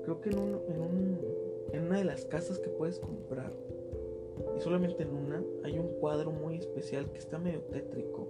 [0.05, 1.19] creo que en, un, en, un,
[1.75, 3.53] en una de las casas que puedes comprar,
[4.57, 8.29] y solamente en una, hay un cuadro muy especial que está medio tétrico.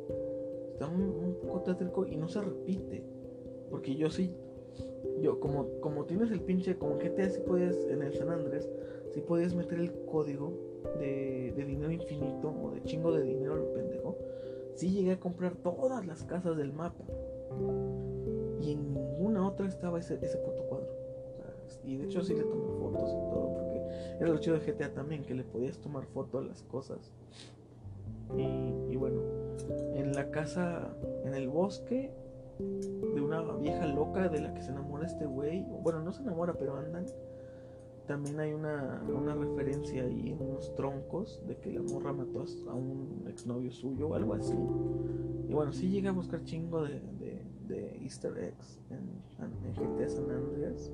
[0.72, 3.04] Está un, poco tétrico y no se repite.
[3.70, 4.34] Porque yo sí
[5.20, 8.68] yo, como, como tienes el pinche, como te si puedes, en el San Andrés,
[9.12, 10.52] si puedes meter el código
[10.98, 14.18] de, dinero infinito o de chingo de dinero, lo pendejo,
[14.74, 17.04] si llegué a comprar todas las casas del mapa.
[18.60, 20.88] Y en ninguna otra estaba ese, ese puto cuadro.
[21.84, 23.82] Y de hecho sí le tomé porque
[24.20, 27.12] era lo chido de GTA también, que le podías tomar foto a las cosas.
[28.36, 29.20] Y, y bueno,
[29.94, 32.12] en la casa, en el bosque,
[32.58, 35.64] de una vieja loca de la que se enamora este güey.
[35.82, 37.06] Bueno, no se enamora, pero andan.
[38.06, 42.74] También hay una, una referencia ahí en unos troncos de que la morra mató a
[42.74, 44.58] un exnovio suyo o algo así.
[45.48, 49.08] Y bueno, sí llega a buscar chingo de, de, de easter eggs en,
[49.64, 50.92] en GTA San Andreas.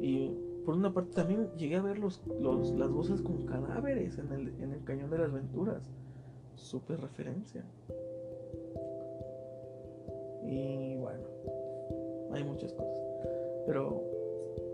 [0.00, 0.30] Y,
[0.64, 4.48] por una parte también llegué a ver los, los, las voces con cadáveres en el,
[4.60, 5.82] en el Cañón de las Venturas.
[6.56, 7.64] Super referencia.
[10.42, 11.22] Y bueno,
[12.32, 12.98] hay muchas cosas.
[13.66, 14.02] Pero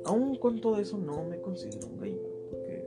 [0.07, 2.33] aún con todo eso no me considero un gamer.
[2.51, 2.85] Porque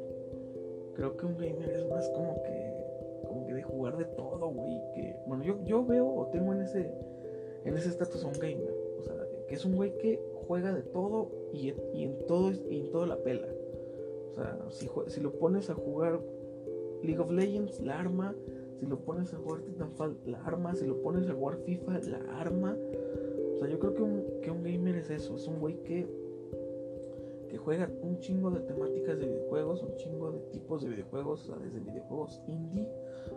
[0.96, 4.82] creo que un gamer es más como que, como que de jugar de todo, güey.
[4.96, 6.92] Que, bueno, yo, yo veo o tengo en ese
[7.66, 8.74] en ese estatus un gamer.
[9.00, 9.16] O sea,
[9.48, 13.06] que es un güey que juega de todo y, y en todo y en todo
[13.06, 13.48] la pela.
[14.32, 16.20] O sea, si, si lo pones a jugar
[17.04, 18.36] League of Legends, la arma
[18.80, 20.76] si lo pones a jugar Titanfall, la arma.
[20.76, 22.76] Si lo pones a jugar FIFA, la arma.
[23.54, 25.36] O sea, yo creo que un, que un gamer es eso.
[25.36, 26.06] Es un güey que,
[27.50, 31.44] que juega un chingo de temáticas de videojuegos, un chingo de tipos de videojuegos.
[31.44, 32.90] O sea, desde videojuegos indie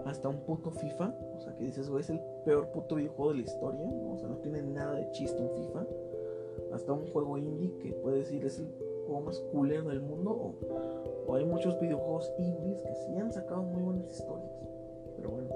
[0.06, 1.14] hasta un puto FIFA.
[1.36, 3.88] O sea, que dices, güey, es el peor puto videojuego de la historia.
[4.10, 5.86] O sea, no tiene nada de chiste un FIFA.
[6.72, 8.68] Hasta un juego indie que puede decir es el
[9.06, 10.30] juego más culero del mundo.
[10.30, 10.54] O,
[11.26, 14.52] o hay muchos videojuegos indies que sí han sacado muy buenas historias.
[15.16, 15.48] Pero bueno,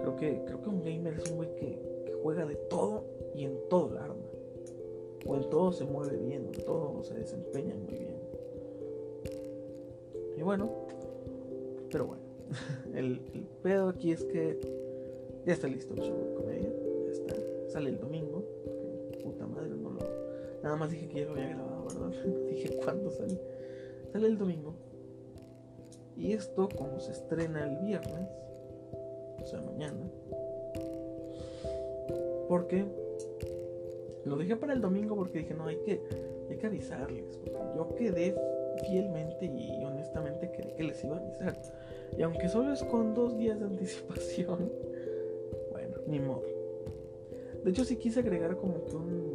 [0.00, 3.58] creo que, creo que un gamer es un güey que, juega de todo y en
[3.68, 4.24] todo el arma.
[5.26, 8.16] O en todo se mueve bien, en todo se desempeña muy bien.
[10.38, 10.70] Y bueno,
[11.90, 12.22] pero bueno,
[12.94, 14.58] el, el pedo aquí es que
[15.44, 16.72] ya está listo el show de comedia.
[17.06, 17.34] Ya está.
[17.68, 18.33] Sale el domingo.
[20.64, 22.24] Nada más dije que ya lo había grabado, ¿verdad?
[22.50, 23.38] dije cuándo sale.
[24.10, 24.74] Sale el domingo.
[26.16, 28.28] Y esto, como se estrena el viernes,
[29.42, 30.10] o sea, mañana.
[32.48, 32.86] Porque
[34.24, 36.00] lo dejé para el domingo porque dije, no, hay que,
[36.48, 37.38] hay que avisarles.
[37.76, 38.34] Yo quedé
[38.86, 41.60] fielmente y honestamente quedé que les iba a avisar.
[42.16, 44.72] Y aunque solo es con dos días de anticipación,
[45.72, 46.44] bueno, ni modo.
[47.64, 49.33] De hecho, sí quise agregar como que un,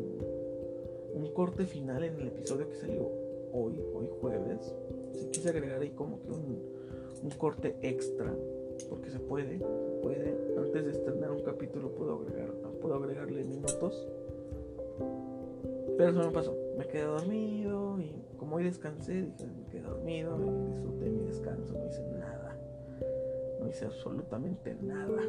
[1.33, 3.09] corte final en el episodio que salió
[3.53, 4.75] hoy, hoy jueves.
[5.13, 6.79] Sí quise agregar ahí como que un,
[7.37, 8.33] corte extra
[8.89, 9.59] porque se puede,
[10.01, 10.37] puede.
[10.57, 14.07] Antes de estrenar un capítulo puedo agregar, puedo agregarle minutos.
[15.97, 16.55] Pero eso no pasó.
[16.77, 21.73] Me quedé dormido y como hoy descansé, dije, me quedé dormido y disfruté mi descanso.
[21.73, 22.57] No hice nada.
[23.59, 25.21] No hice absolutamente nada.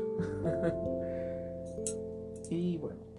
[2.51, 3.10] y bueno,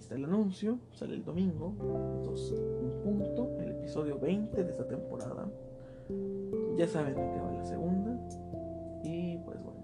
[0.00, 0.78] está el anuncio.
[0.92, 1.74] Sale el domingo.
[2.18, 3.56] Entonces, un punto.
[3.60, 5.48] El episodio 20 de esta temporada.
[6.76, 8.18] Ya saben de qué va la segunda.
[9.04, 9.80] Y pues bueno,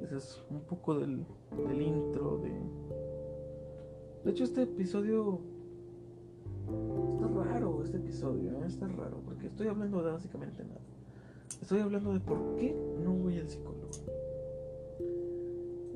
[0.00, 1.24] ese es un poco del,
[1.66, 2.50] del intro de...
[4.24, 5.40] De hecho este episodio...
[7.14, 8.66] Está raro este episodio, ¿eh?
[8.66, 10.80] está raro, porque estoy hablando de básicamente nada.
[11.60, 13.90] Estoy hablando de por qué no voy al psicólogo.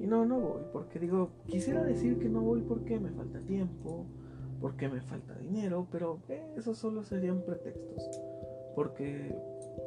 [0.05, 4.05] Y no, no voy, porque digo, quisiera decir que no voy porque me falta tiempo,
[4.61, 6.19] porque me falta dinero, pero
[6.59, 8.11] eso solo serían pretextos.
[8.75, 9.35] Porque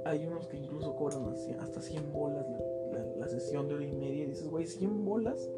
[0.06, 3.92] hay unos que incluso cobran hasta 100 bolas la, la, la sesión de hora y
[3.92, 4.24] media.
[4.24, 5.52] Y dices, güey, 100 bolas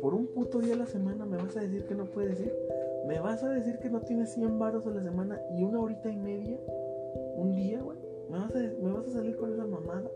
[0.00, 1.26] por un puto día a la semana.
[1.26, 2.54] ¿Me vas a decir que no puedes ir?
[3.06, 6.08] ¿Me vas a decir que no tienes 100 baros a la semana y una horita
[6.08, 6.58] y media?
[7.36, 7.98] ¿Un día, güey?
[8.30, 10.10] ¿Me, vas a, ¿Me vas a salir con esa mamada?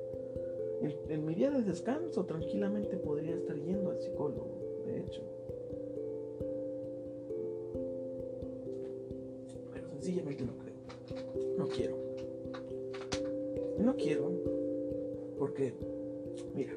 [1.09, 5.23] En, mi día de descanso tranquilamente podría estar yendo al psicólogo, de hecho.
[9.73, 11.57] Pero sencillamente no creo.
[11.57, 11.97] No quiero.
[13.79, 14.31] No quiero.
[15.39, 15.75] Porque,
[16.55, 16.75] mira,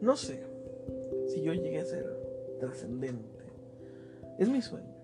[0.00, 0.40] no sé
[1.26, 2.06] si yo llegué a ser
[2.58, 3.36] trascendente.
[4.38, 4.94] Es mi sueño.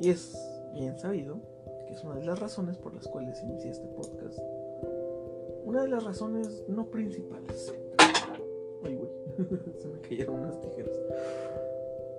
[0.00, 0.36] Y es
[0.74, 1.40] bien sabido
[1.86, 4.40] que es una de las razones por las cuales inicié este podcast.
[5.72, 7.74] Una de las razones no principales.
[8.84, 9.10] Ay, güey.
[9.78, 10.94] Se me cayeron unas tijeras.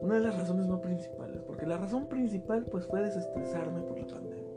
[0.01, 1.39] Una de las razones no principales.
[1.43, 4.51] Porque la razón principal pues fue desestresarme por la pandemia.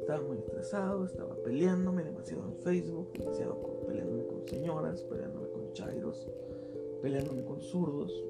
[0.00, 6.28] Estaba muy estresado, estaba peleándome demasiado en Facebook, demasiado peleándome con señoras, peleándome con chairos,
[7.00, 8.24] peleándome con zurdos.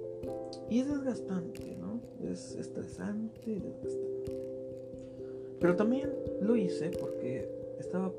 [0.68, 2.03] Y es desgastante, ¿no?
[2.31, 4.38] Es estresante y desgastante.
[5.59, 7.48] Pero también lo hice porque
[7.79, 8.12] estaba,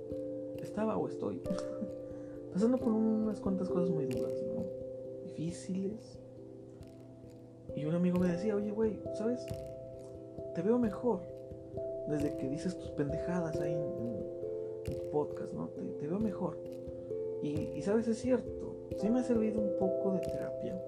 [0.65, 1.41] estaba o estoy
[2.53, 4.33] pasando por unas cuantas cosas muy duras.
[5.23, 6.19] Difíciles.
[7.75, 9.45] Y un amigo me decía, oye, güey, ¿sabes?
[10.53, 11.19] Te veo mejor
[12.07, 14.35] desde que dices tus pendejadas ahí en,
[15.11, 15.67] podcast, ¿no?
[15.99, 16.57] Te, veo mejor.
[17.41, 20.79] Y, y, sabes, es cierto, sí me ha servido un poco de terapia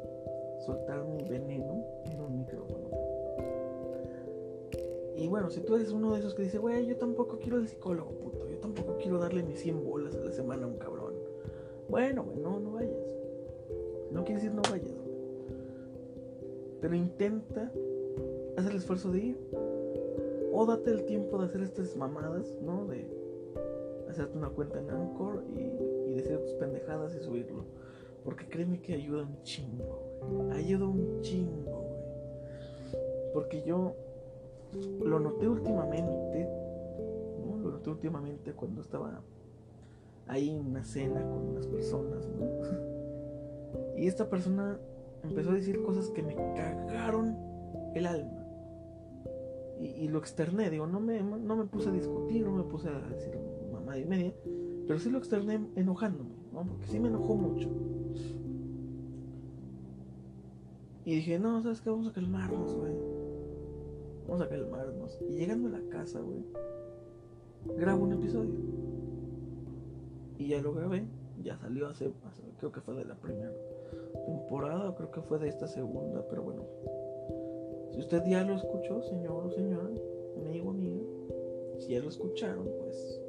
[0.66, 2.87] soltar mi veneno en un micrófono.
[5.18, 7.68] Y bueno, si tú eres uno de esos que dice, güey, yo tampoco quiero el
[7.68, 11.16] psicólogo, puto, yo tampoco quiero darle mis 100 bolas a la semana a un cabrón.
[11.90, 13.18] Bueno, güey, no, no vayas.
[14.12, 14.94] No quiere decir no vayas,
[16.82, 17.72] Pero intenta
[18.58, 19.38] hacer el esfuerzo de ir.
[20.54, 22.86] O date el tiempo de hacer estas mamadas, ¿no?
[22.86, 23.08] De
[24.10, 27.66] hacerte una cuenta en Anchor y, y decir tus pendejadas y subirlo.
[28.24, 30.52] Porque créeme que ayuda un chingo, güey.
[30.52, 33.34] Ayuda un chingo, güey.
[33.34, 33.96] Porque yo
[35.04, 36.50] lo noté últimamente.
[37.64, 39.22] Lo noté últimamente cuando estaba
[40.28, 42.30] ahí en una cena con unas personas.
[43.98, 44.80] Y esta persona
[45.24, 47.36] empezó a decir cosas que me cagaron
[47.96, 48.46] el alma.
[49.80, 53.00] Y, lo externé, digo, no me, no me puse a discutir, no me puse a
[53.10, 53.38] decir
[53.72, 54.34] mamá y media,
[54.88, 56.64] pero sí lo externé enojándome, ¿no?
[56.64, 57.70] Porque sí me enojó mucho.
[61.06, 61.90] Y dije, no, ¿sabes qué?
[61.90, 62.94] Vamos a calmarnos, güey.
[64.28, 65.20] Vamos a calmarnos.
[65.30, 66.44] Y llegando a la casa, güey,
[67.78, 68.56] grabo un episodio.
[70.38, 71.06] Y ya lo grabé,
[71.42, 72.12] ya salió hace,
[72.60, 73.52] creo que fue de la primera
[74.26, 76.64] temporada, creo que fue de esta segunda, pero bueno.
[77.92, 79.90] Si usted ya lo escuchó, señor o señora,
[80.46, 81.02] amigo mío,
[81.80, 83.22] si ya lo escucharon, pues,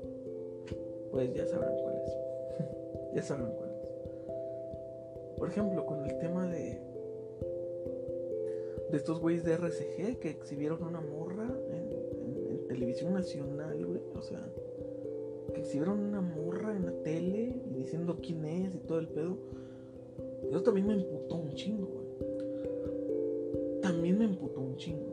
[1.12, 2.18] pues ya sabrán cuál es.
[3.14, 3.92] ya sabrán cuál es.
[5.38, 6.87] Por ejemplo, con el tema de
[8.90, 12.08] de estos güeyes de RCG que exhibieron una morra en,
[12.68, 14.46] televisión nacional, güey, o sea,
[15.54, 19.38] que exhibieron una morra en la tele y diciendo quién es y todo el pedo.
[20.50, 22.06] Eso también me emputó un chingo, güey.
[23.80, 25.12] También me emputó un chingo.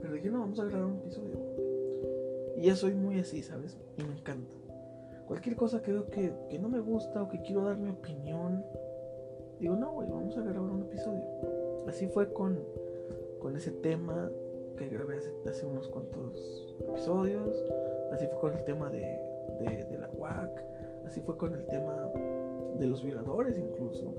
[0.00, 1.38] Pero dije, no, vamos a grabar un episodio.
[2.56, 3.78] Y ya soy muy así, ¿sabes?
[3.96, 4.52] Y me encanta.
[5.28, 8.64] Cualquier cosa que veo que, que no me gusta o que quiero dar mi opinión,
[9.60, 11.22] digo, no, güey, vamos a grabar un episodio.
[11.88, 12.58] Así fue con,
[13.40, 14.30] con ese tema
[14.76, 17.64] que grabé hace, hace unos cuantos episodios.
[18.12, 19.00] Así fue con el tema de,
[19.60, 20.64] de, la WAC.
[21.06, 22.12] Así fue con el tema
[22.78, 24.14] de los violadores incluso,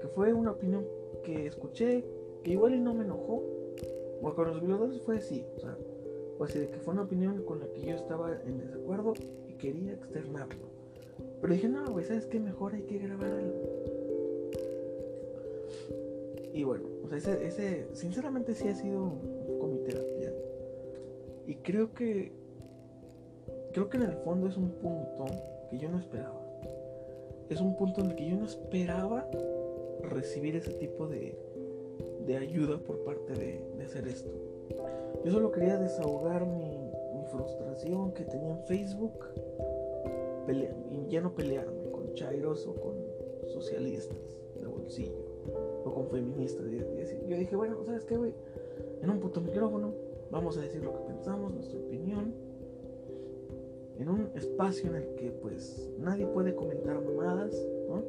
[0.00, 0.86] que fue una opinión
[1.22, 2.02] que escuché,
[2.42, 3.42] que igual y no me enojó,
[4.22, 5.76] o con los violadores fue así, o sea,
[6.38, 9.12] pues que fue una opinión con la que yo estaba en desacuerdo
[9.46, 10.70] y quería externarlo.
[11.40, 12.40] Pero dije, no, güey, ¿sabes qué?
[12.40, 13.89] Mejor hay que grabar algo.
[16.60, 19.14] Y bueno, o sea, ese, ese, sinceramente sí ha sido
[19.46, 20.30] poco mi terapia.
[21.46, 22.32] Y creo que,
[23.72, 25.24] creo que en el fondo es un punto
[25.70, 26.38] que yo no esperaba
[27.48, 29.26] es un punto en el que yo no esperaba
[30.02, 31.34] recibir ese tipo de,
[32.26, 34.30] de ayuda por parte de, hacer esto.
[35.24, 36.78] Yo solo quería desahogar mi,
[37.32, 39.24] frustración que tenía en Facebook
[40.90, 42.94] y ya no pelearme con chairos o con
[43.46, 45.29] socialistas de bolsillo
[45.84, 46.66] o con feministas.
[47.28, 48.34] Yo dije, bueno, ¿sabes qué, güey?
[49.02, 49.92] En un puto micrófono
[50.30, 52.32] vamos a decir lo que pensamos, nuestra opinión
[54.00, 57.54] en un espacio en el que pues nadie puede comentar mamadas,
[57.88, 58.02] ¿no?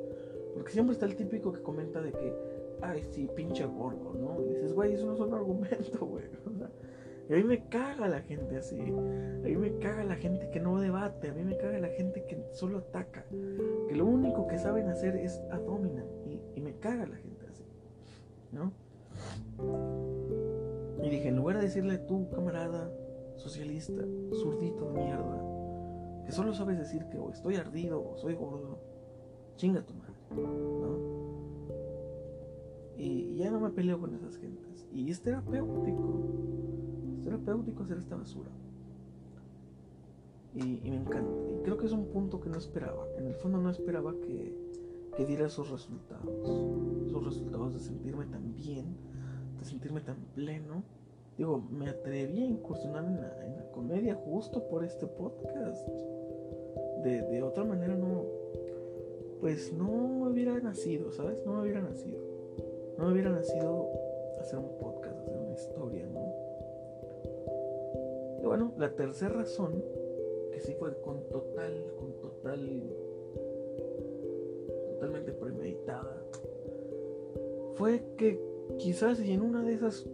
[0.53, 2.33] Porque siempre está el típico que comenta de que,
[2.81, 4.41] ay, sí, pinche gordo, ¿no?
[4.41, 6.23] Y dices, güey, eso no es un argumento, güey.
[7.29, 8.79] y a mí me caga la gente así.
[8.79, 11.29] A mí me caga la gente que no debate.
[11.29, 13.25] A mí me caga la gente que solo ataca.
[13.89, 16.05] Que lo único que saben hacer es abominar.
[16.25, 17.30] Y, y me caga la gente
[18.51, 18.71] ¿no?
[21.03, 22.91] Y dije, en lugar de decirle tú, camarada
[23.37, 25.43] socialista, zurdito de mierda,
[26.25, 28.79] que solo sabes decir que o estoy ardido o soy gordo,
[29.55, 31.21] chinga tu madre, ¿no?
[32.97, 34.87] Y ya no me peleo con esas gentes.
[34.93, 36.21] Y es terapéutico,
[37.17, 38.51] es terapéutico hacer esta basura.
[40.53, 41.31] Y, me encanta.
[41.49, 43.05] Y creo que es un punto que no esperaba.
[43.17, 44.53] En el fondo no esperaba que,
[45.15, 47.05] que diera esos resultados.
[47.07, 48.95] Esos resultados de sentirme tan bien,
[49.59, 50.83] de sentirme tan pleno.
[51.37, 55.87] Digo, me atreví a incursionar en la, en la comedia justo por este podcast
[57.03, 58.25] de, otra manera no,
[59.39, 61.43] pues no me hubiera nacido, ¿sabes?
[61.45, 62.19] No me hubiera nacido.
[62.97, 63.89] No me hubiera nacido
[64.39, 66.33] hacer un podcast, hacer una historia, ¿no?
[68.41, 69.83] Y bueno, la tercera razón,
[70.51, 72.95] que sí fue con total, con total,
[75.01, 76.15] totalmente premeditada,
[77.73, 78.39] fue que
[78.77, 80.05] quizás si en una de esas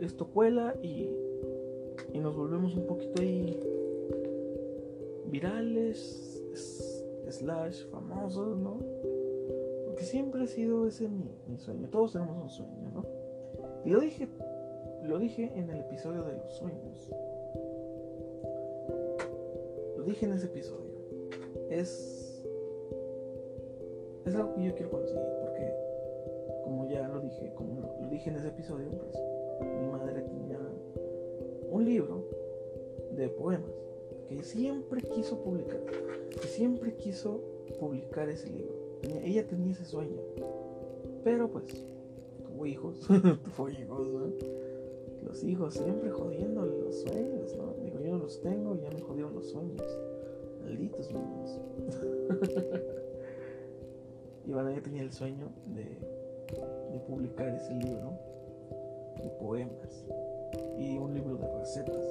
[0.00, 1.08] esto cuela y,
[2.12, 3.56] y nos volvemos un poquito ahí
[5.26, 6.42] virales,
[7.28, 8.78] slash famosos, ¿no?
[9.86, 11.88] Porque siempre ha sido ese mi, sueño.
[11.90, 13.06] Todos tenemos un sueño, ¿no?
[13.84, 14.28] Y lo dije
[15.04, 17.08] lo dije en el episodio de los sueños.
[19.96, 20.90] Lo dije en ese episodio.
[21.70, 22.19] Es.
[24.30, 25.24] Es algo que yo quiero conseguir.
[25.40, 25.74] Porque,
[26.62, 29.20] como ya lo dije, como lo, dije en ese episodio, pues
[29.60, 30.56] mi madre tenía
[31.68, 32.28] un libro
[33.10, 33.72] de poemas
[34.28, 35.80] que siempre quiso publicar.
[36.30, 37.40] Que siempre quiso
[37.80, 38.72] publicar ese libro.
[39.24, 40.20] ella tenía ese sueño.
[41.24, 41.64] Pero pues,
[42.44, 43.00] tuvo hijos.
[43.08, 44.06] tuvo hijos.
[45.24, 47.56] Los hijos siempre jodiendo los sueños.
[47.82, 49.82] Digo, yo no los tengo ya me jodieron los sueños.
[50.62, 51.58] Malditos niños.
[54.50, 55.84] y bueno, yo tenía el sueño de,
[57.06, 58.18] publicar ese libro
[59.22, 60.04] de poemas
[60.76, 62.04] y un libro de recetas.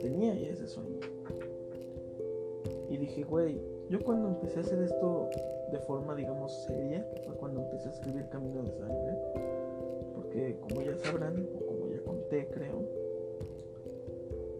[0.00, 1.00] Tenía ya ese sueño.
[2.88, 3.60] Y dije, güey,
[3.90, 5.28] yo cuando empecé a hacer esto
[5.72, 9.18] de forma, digamos, seria, fue cuando empecé a escribir Camino de Sangre,
[10.14, 11.44] porque como ya sabrán,
[12.04, 12.84] conté, creo,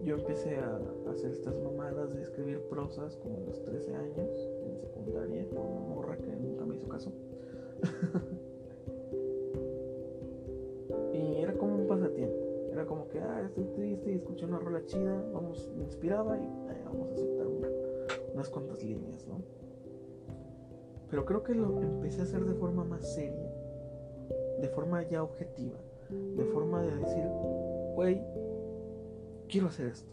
[0.07, 4.79] yo empecé a hacer estas mamadas de escribir prosas como a los 13 años en
[4.79, 6.36] secundaria con una morra que
[6.77, 7.12] hizo caso.
[11.12, 12.37] y era como un pasatiempo.
[12.72, 16.45] Era como que, ah, estoy triste y escuché una rola chida, vamos, me inspiraba y
[16.45, 17.47] eh, vamos a aceptar
[18.35, 19.41] unas cuantas líneas, ¿no?
[21.09, 23.51] Pero creo que lo empecé a hacer de forma más seria,
[24.61, 25.79] de forma ya objetiva
[26.11, 27.24] de forma de decir,
[27.95, 28.22] güey,
[29.49, 30.11] quiero hacer esto.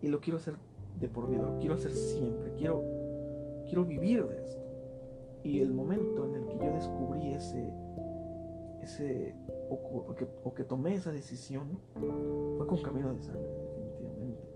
[0.00, 0.54] Y lo quiero hacer
[1.00, 2.82] de por vida, lo quiero hacer siempre, quiero,
[3.66, 4.61] quiero vivir de esto.
[5.44, 7.72] Y el momento en el que yo descubrí ese,
[8.82, 9.34] ese
[9.70, 11.78] o, que, o que tomé esa decisión,
[12.56, 14.48] fue con Camino de Sangre, definitivamente.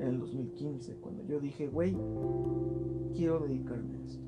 [0.00, 1.96] En el 2015, cuando yo dije, güey,
[3.14, 4.24] quiero dedicarme a esto.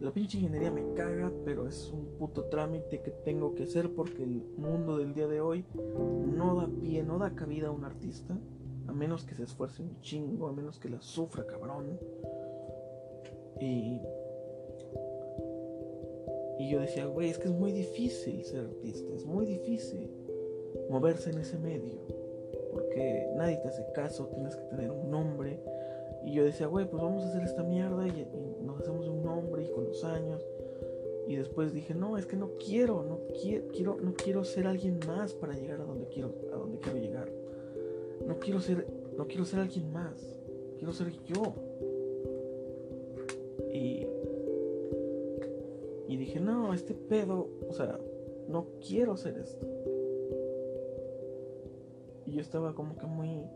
[0.00, 4.22] La pinche ingeniería me caga, pero es un puto trámite que tengo que hacer porque
[4.22, 8.38] el mundo del día de hoy no da pie, no da cabida a un artista,
[8.86, 11.98] a menos que se esfuerce un chingo, a menos que la sufra cabrón.
[13.60, 14.00] Y,
[16.58, 20.10] y yo decía, güey, es que es muy difícil ser artista, es muy difícil
[20.90, 21.98] moverse en ese medio,
[22.72, 25.60] porque nadie te hace caso, tienes que tener un nombre.
[26.24, 28.26] Y yo decía, güey, pues vamos a hacer esta mierda y,
[28.62, 30.44] nos hacemos un nombre y con los años.
[31.26, 33.20] Y después dije, no, es que no quiero, no
[33.72, 37.30] quiero, no quiero ser alguien más para llegar a donde quiero, a donde quiero llegar.
[38.26, 38.86] No quiero ser,
[39.16, 40.40] no quiero ser alguien más.
[40.78, 41.54] Quiero ser yo.
[46.08, 47.98] Y, dije, no, este pedo, o sea,
[48.48, 49.66] no quiero ser esto.
[52.26, 53.46] Y yo estaba como que muy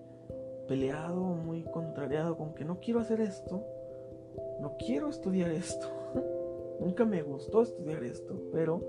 [0.68, 3.64] peleado, muy contrariado con que no quiero hacer esto
[4.60, 5.86] no quiero estudiar esto.
[6.80, 8.80] Nunca me gustó estudiar esto, pero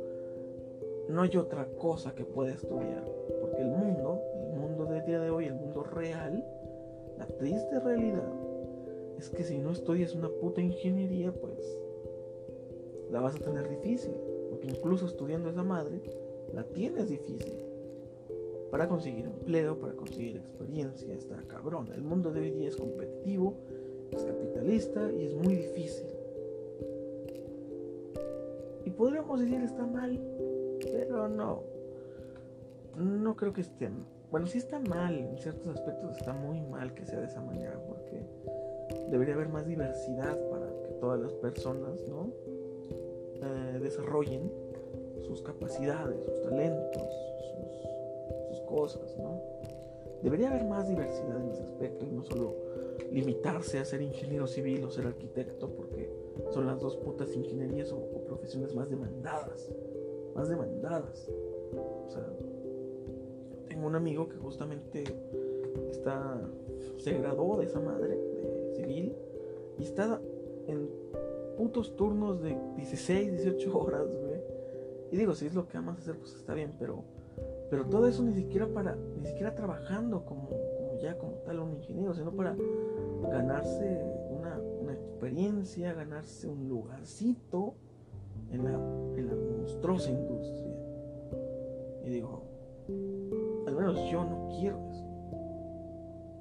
[1.10, 3.04] no hay otra cosa que pueda estudiar.
[3.42, 4.22] Porque el mundo,
[4.52, 6.46] el mundo del día de hoy, el mundo real,
[7.18, 8.32] la triste realidad
[9.24, 11.80] es que si no estudias una puta ingeniería, pues
[13.10, 14.14] la vas a tener difícil.
[14.50, 16.02] Porque incluso estudiando esa madre,
[16.54, 17.56] la tienes difícil.
[18.70, 21.90] Para conseguir empleo, para conseguir experiencia, está cabrón.
[21.96, 23.56] El mundo de hoy día es competitivo
[24.12, 26.08] es capitalista y es muy difícil.
[28.86, 30.20] Y podríamos decir está mal,
[30.82, 31.64] pero no.
[32.98, 33.90] No creo que esté.
[34.30, 37.80] Bueno, sí está mal, en ciertos aspectos está muy mal que sea de esa manera,
[37.88, 38.24] porque
[39.10, 42.32] debería haber más diversidad para que todas las personas, ¿no?
[43.36, 44.52] Eh, desarrollen
[45.24, 47.08] sus capacidades, sus talentos,
[48.50, 49.42] sus, sus cosas, ¿no?
[50.22, 52.56] Debería haber más diversidad en ese aspecto y no solo
[53.12, 56.10] limitarse a ser ingeniero civil o ser arquitecto porque
[56.52, 59.70] son las dos putas ingenierías o, profesiones más demandadas.
[60.34, 61.30] Más demandadas.
[62.08, 62.26] O sea,
[63.68, 65.04] tengo un amigo que justamente
[65.92, 66.40] está
[66.98, 68.18] se graduó de esa madre
[68.90, 69.14] y
[69.80, 70.20] está
[70.68, 70.90] en
[71.58, 74.42] putos turnos de 16, 18 horas, güey.
[75.12, 77.04] Y digo, si es lo que amas hacer, pues está bien, pero
[77.70, 80.50] pero todo eso ni siquiera para ni siquiera trabajando como
[81.02, 82.56] ya como tal un ingeniero, sino para
[83.32, 87.74] ganarse una, experiencia, ganarse un lugarcito
[88.52, 90.76] en la, en la monstruosa industria.
[92.06, 92.44] Y digo,
[93.66, 95.13] al menos yo no quiero eso.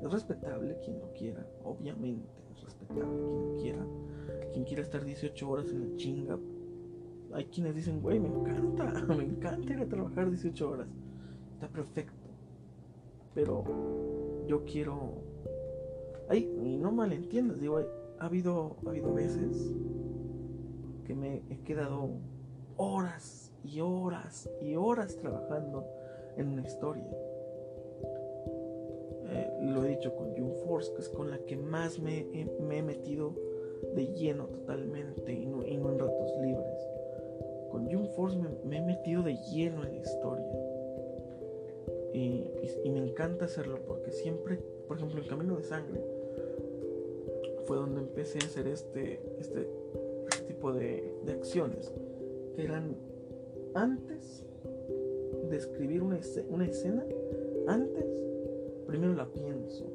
[0.03, 3.87] Es respetable quien lo quiera, obviamente es respetable quien lo quiera.
[4.53, 6.39] Quien quiera estar 18 horas en la chinga.
[7.33, 10.89] Hay quienes dicen, güey, me encanta, me encanta ir a trabajar 18 horas.
[11.55, 12.29] Está perfecto.
[13.35, 13.65] Pero
[14.47, 15.23] yo quiero...
[16.29, 17.79] Ay, y no malentiendas, digo,
[18.19, 19.75] ha habido, ha habido veces
[21.05, 22.11] que me he quedado
[22.77, 25.87] horas y horas y horas trabajando
[26.37, 27.07] en una historia.
[29.63, 33.33] Lo he dicho con June Force, que es con la que más me, he metido
[33.95, 36.89] de lleno totalmente y no, en ratos libres.
[37.71, 40.51] Con June Force me, he metido de lleno en historia.
[42.13, 42.45] Y,
[42.91, 44.59] me encanta hacerlo porque siempre,
[44.89, 46.01] por ejemplo, el Camino de Sangre
[47.67, 49.69] fue donde empecé a hacer este, este,
[50.29, 51.93] este tipo de, acciones
[52.57, 52.97] que eran
[53.75, 54.45] antes
[55.49, 57.07] de escribir una escena,
[57.69, 58.32] antes,
[58.93, 59.87] primero la pienso,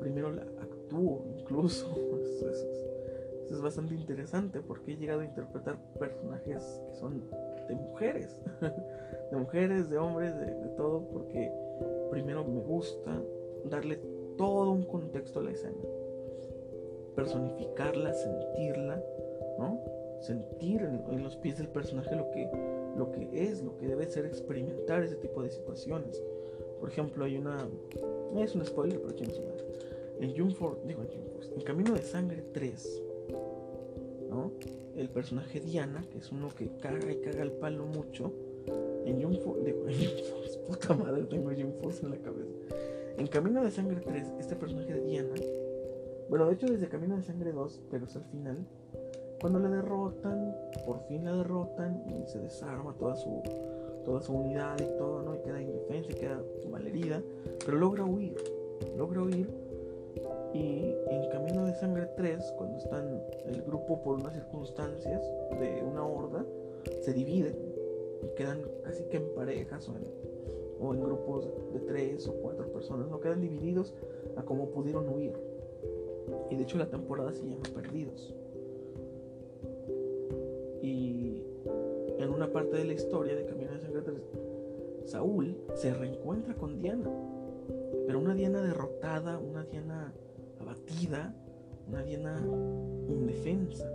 [0.00, 1.86] primero la actúo incluso.
[2.32, 2.48] Eso,
[3.54, 7.22] es, bastante interesante porque he llegado a interpretar personajes que son
[7.68, 8.36] de mujeres,
[9.30, 11.52] de mujeres, de hombres, de, todo, porque
[12.10, 13.22] primero me gusta
[13.66, 14.00] darle
[14.36, 15.78] todo un contexto a la escena,
[17.14, 19.00] personificarla, sentirla,
[19.56, 19.80] ¿no?
[20.20, 22.50] sentir en, los pies del personaje lo que,
[22.96, 26.20] lo que es, lo que debe ser experimentar ese tipo de situaciones.
[26.84, 27.66] Por ejemplo, hay una.
[28.36, 29.30] Es un spoiler, pero quién
[30.20, 30.54] En June
[30.86, 31.02] digo
[31.56, 33.02] en Camino de Sangre 3,
[34.28, 34.52] ¿no?
[34.94, 38.30] El personaje Diana, que es uno que caga y caga el palo mucho.
[39.06, 40.22] En June digo, en June
[40.68, 42.52] puta madre, tengo June Force en la cabeza.
[43.16, 45.34] En Camino de Sangre 3, este personaje de Diana,
[46.28, 48.58] bueno, de hecho desde Camino de Sangre 2, pero es al final,
[49.40, 50.54] cuando la derrotan,
[50.84, 53.42] por fin la derrotan y se desarma toda su,
[54.04, 55.34] toda su unidad y todo, ¿no?
[55.34, 57.22] Y queda indefensa y queda malherida,
[57.64, 58.36] pero logra huir,
[58.96, 59.48] logra huir.
[60.52, 65.22] Y en Camino de Sangre 3, cuando están el grupo por unas circunstancias
[65.58, 66.44] de una horda,
[67.00, 67.56] se dividen
[68.22, 70.06] y quedan casi que en parejas o en,
[70.80, 73.94] o en grupos de tres o cuatro personas, no quedan divididos
[74.36, 75.32] a como pudieron huir.
[76.50, 78.34] Y de hecho la temporada se llama Perdidos.
[80.82, 81.42] Y
[82.18, 83.73] en una parte de la historia de Camino
[85.04, 87.10] Saúl se reencuentra con Diana,
[88.06, 90.12] pero una Diana derrotada, una Diana
[90.60, 91.34] abatida,
[91.88, 92.42] una Diana
[93.08, 93.90] indefensa,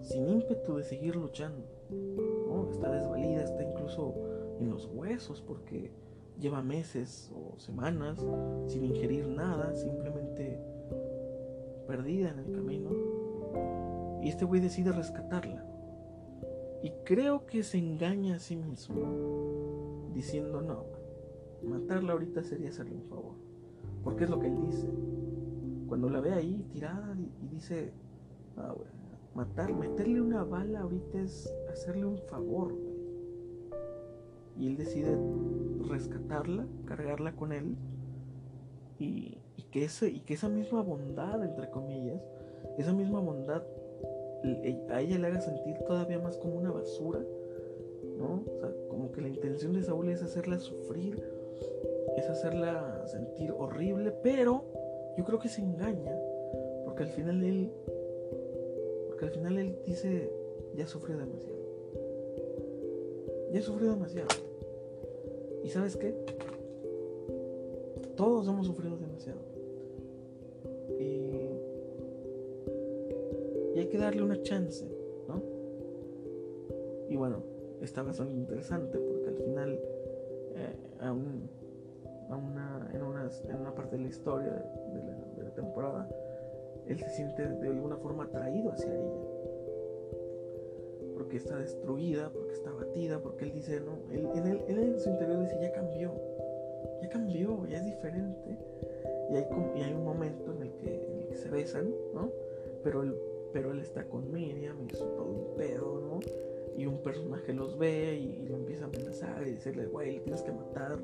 [0.00, 1.64] sin ímpetu de seguir luchando.
[2.72, 4.14] Está desvalida, está incluso
[4.60, 5.90] en los huesos porque
[6.38, 8.24] lleva meses o semanas
[8.66, 10.60] sin ingerir nada, simplemente
[11.86, 12.90] perdida en el camino.
[14.22, 15.67] Y este güey decide rescatarla.
[16.88, 20.86] Y creo que se engaña a sí mismo diciendo no,
[21.68, 23.34] matarla ahorita sería hacerle un favor.
[24.02, 24.88] Porque es lo que él dice.
[25.86, 27.92] Cuando la ve ahí tirada y dice,
[28.56, 28.74] ah,
[29.34, 32.74] matar, meterle una bala ahorita es hacerle un favor.
[34.56, 35.14] Y él decide
[35.90, 37.76] rescatarla, cargarla con él
[38.98, 39.36] y,
[39.70, 42.22] que ese, y que esa misma bondad, entre comillas,
[42.78, 43.62] esa misma bondad
[44.90, 47.20] a ella le haga sentir todavía más como una basura,
[48.18, 48.44] ¿no?
[48.54, 51.22] O sea, como que la intención de Saúl es hacerla sufrir,
[52.16, 54.64] es hacerla sentir horrible, pero
[55.16, 56.16] yo creo que se engaña,
[56.84, 57.70] porque al final él,
[59.08, 60.30] porque al final él dice,
[60.74, 61.58] ya sufrió demasiado,
[63.52, 64.28] ya sufrió demasiado.
[65.64, 66.14] ¿Y sabes qué?
[68.16, 69.47] Todos hemos sufrido demasiado.
[73.88, 74.84] Que darle una chance,
[75.28, 75.42] ¿no?
[77.08, 77.42] Y bueno,
[77.82, 79.80] está bastante interesante porque al final,
[80.54, 81.10] eh,
[82.30, 84.50] una, en, una, parte de la historia
[85.36, 86.08] de, la, temporada,
[86.86, 89.12] él se siente de alguna forma atraído hacia ella.
[91.14, 95.08] Porque está destruida, porque está abatida, porque él dice, no, él, en, él, en su
[95.10, 96.12] interior dice, ya cambió,
[97.02, 98.58] ya cambió, ya es diferente.
[99.30, 102.30] Y hay, y hay un momento en el, que, en el que se besan, ¿no?
[102.82, 103.14] Pero el
[103.52, 106.20] pero él está con Miriam y es todo un pedo, ¿no?
[106.76, 110.42] Y un personaje los ve y, lo empieza a amenazar y decirle, güey, le tienes
[110.42, 110.98] que matar.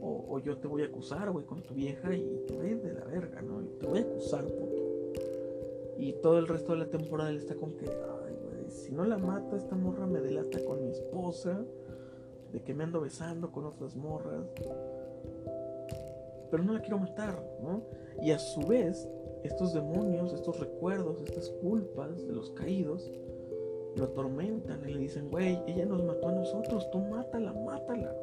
[0.00, 3.04] O, yo te voy a acusar, güey, con tu vieja y te voy de la
[3.04, 3.62] verga, ¿no?
[3.62, 5.12] Y te voy a acusar, puto.
[5.98, 9.04] Y todo el resto de la temporada él está con que, ay, güey, si no
[9.04, 11.62] la mato, esta morra me delata con mi esposa,
[12.52, 14.46] de que me ando besando con otras morras.
[16.50, 17.82] Pero no la quiero matar, ¿no?
[18.22, 19.08] Y a su vez,
[19.46, 23.10] estos demonios, estos recuerdos, estas culpas de los caídos,
[23.96, 28.14] lo atormentan y le dicen, güey, ella nos mató a nosotros, tú mátala, mátala.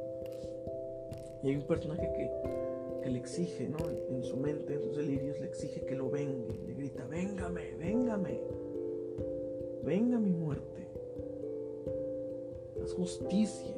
[1.41, 3.77] Y hay un personaje que, que le exige, ¿no?
[4.09, 6.59] En su mente, en sus delirios, le exige que lo vengue.
[6.67, 8.39] Le grita, véngame, véngame.
[9.83, 10.87] Venga mi muerte.
[12.81, 13.75] Haz justicia.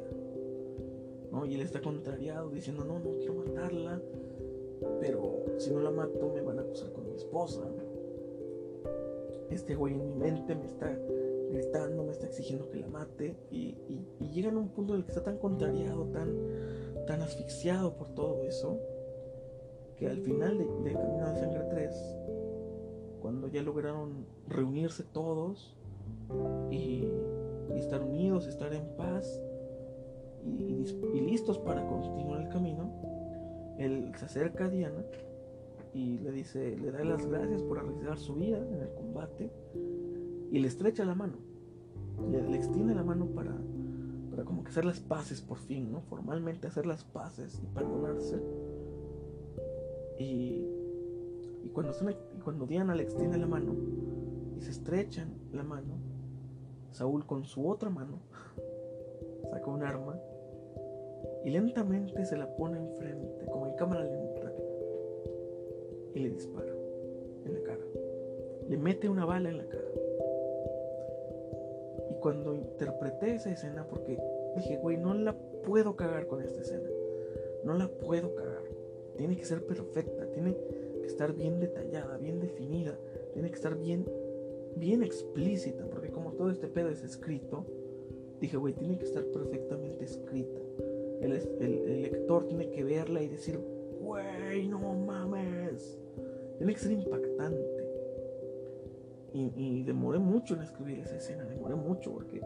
[1.32, 1.44] ¿No?
[1.44, 4.00] Y él está contrariado, diciendo, no, no quiero matarla.
[5.00, 7.62] Pero si no la mato, me van a acusar con esposa.
[9.50, 10.96] Este güey en mi mente me está
[11.50, 13.36] gritando, me está exigiendo que la mate.
[13.50, 16.28] Y, y, llegan a un punto en el que está tan contrariado, tan,
[17.06, 18.78] tan asfixiado por todo eso,
[19.96, 22.18] que al final de, Camino de Sangre 3,
[23.20, 25.74] cuando ya lograron reunirse todos
[26.70, 27.08] y,
[27.76, 29.40] estar unidos, estar en paz
[30.44, 32.90] y, y listos para continuar el camino,
[33.78, 35.04] él se acerca a Diana
[35.94, 39.50] y le dice, le da las gracias por arriesgar su vida en el combate
[40.50, 41.34] y le estrecha la mano,
[42.30, 43.56] le, extiende la mano para,
[44.30, 46.02] para como que hacer las paces por fin, ¿no?
[46.02, 48.42] Formalmente hacer las paces y perdonarse.
[50.18, 50.64] Y,
[51.64, 51.92] y cuando,
[52.44, 53.74] cuando Diana le extiende la mano
[54.56, 55.94] y se estrechan la mano,
[56.92, 58.20] Saúl con su otra mano
[59.50, 60.18] saca un arma
[61.46, 64.52] y lentamente se la pone enfrente, como en cámara lenta,
[66.12, 66.74] y le dispara
[67.44, 67.84] en la cara.
[68.68, 69.88] Le mete una bala en la cara.
[72.10, 74.18] Y cuando interpreté esa escena, porque
[74.56, 76.88] dije, güey, no la puedo cagar con esta escena.
[77.62, 78.64] No la puedo cagar.
[79.16, 80.52] Tiene que ser perfecta, tiene
[81.00, 82.98] que estar bien detallada, bien definida,
[83.34, 84.04] tiene que estar bien,
[84.74, 87.64] bien explícita, porque como todo este pedo es escrito,
[88.40, 90.65] dije, güey, tiene que estar perfectamente escrita.
[91.20, 93.58] El, el, lector tiene que verla y decir,
[94.00, 95.98] güey, no mames.
[96.58, 97.86] Tiene que ser impactante.
[99.32, 102.40] Y, demoré mucho en escribir esa escena, demoré mucho porque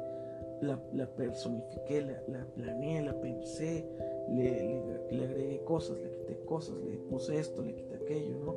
[0.61, 3.87] la, personifiqué, la, la, planeé, la pensé,
[4.29, 8.57] le, le, agregué cosas, le quité cosas, le puse esto, le quité aquello, ¿no?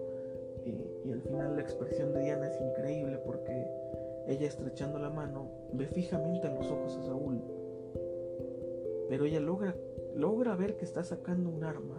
[0.65, 3.67] Y, y al final la expresión de Diana es increíble porque
[4.25, 7.39] ella estrechando la mano ve fijamente a los ojos a Saúl,
[9.09, 9.75] pero ella logra,
[10.15, 11.95] logra ver que está sacando un arma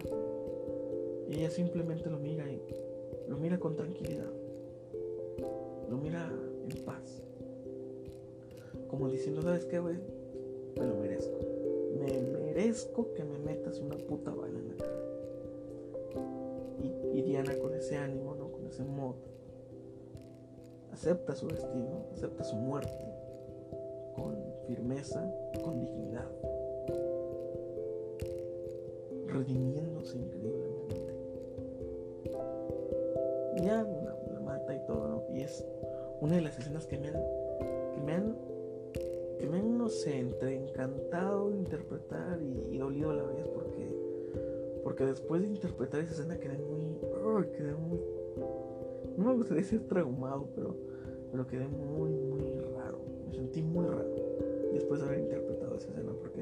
[1.27, 2.61] y ella simplemente lo mira y
[3.27, 4.31] lo mira con tranquilidad.
[5.89, 6.31] Lo mira
[6.69, 7.23] en paz.
[8.87, 9.97] Como diciendo, ¿sabes qué, güey?
[10.77, 11.37] Me lo merezco.
[11.99, 15.01] Me merezco que me metas una puta bala en la cara.
[17.13, 18.51] Y, Diana con ese ánimo, ¿no?
[18.51, 19.15] Con ese mod.
[20.91, 23.05] Acepta su destino, acepta su muerte.
[24.15, 24.35] Con
[24.67, 26.29] firmeza, con dignidad.
[29.35, 31.15] Redimiéndose increíblemente
[33.65, 35.35] ya la, mata y todo, ¿no?
[35.35, 35.65] Y es
[36.21, 37.15] una de las escenas que me han,
[37.93, 38.35] que me han,
[39.39, 43.89] que me han, no sé, entre encantado de interpretar y, dolido a la vez porque,
[44.83, 46.99] porque después de interpretar esa escena quedé muy,
[47.57, 47.99] quedé muy,
[49.17, 50.75] no me gustaría decir traumado, pero,
[51.31, 54.13] pero quedé muy, muy raro, me sentí muy raro
[54.73, 56.41] después de haber interpretado esa escena porque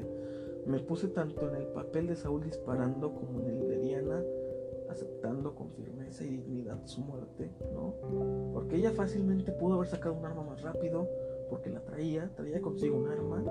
[0.66, 4.22] me puse tanto en el papel de Saúl disparando como en el de Diana
[4.94, 7.94] aceptando con firmeza y dignidad su muerte, ¿no?
[8.52, 11.08] Porque ella fácilmente pudo haber sacado un arma más rápido,
[11.50, 13.42] porque la traía, traía consigo un arma,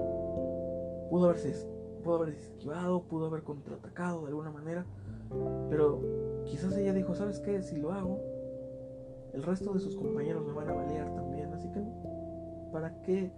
[1.09, 1.53] pudo haberse,
[2.03, 4.85] pudo haber esquivado, pudo haber contraatacado de alguna manera,
[5.69, 6.01] pero
[6.45, 7.61] quizás ella dijo, ¿sabes qué?
[7.61, 8.19] Si lo hago,
[9.33, 11.83] el resto de sus compañeros me van a balear también, así que
[12.71, 13.31] ¿para qué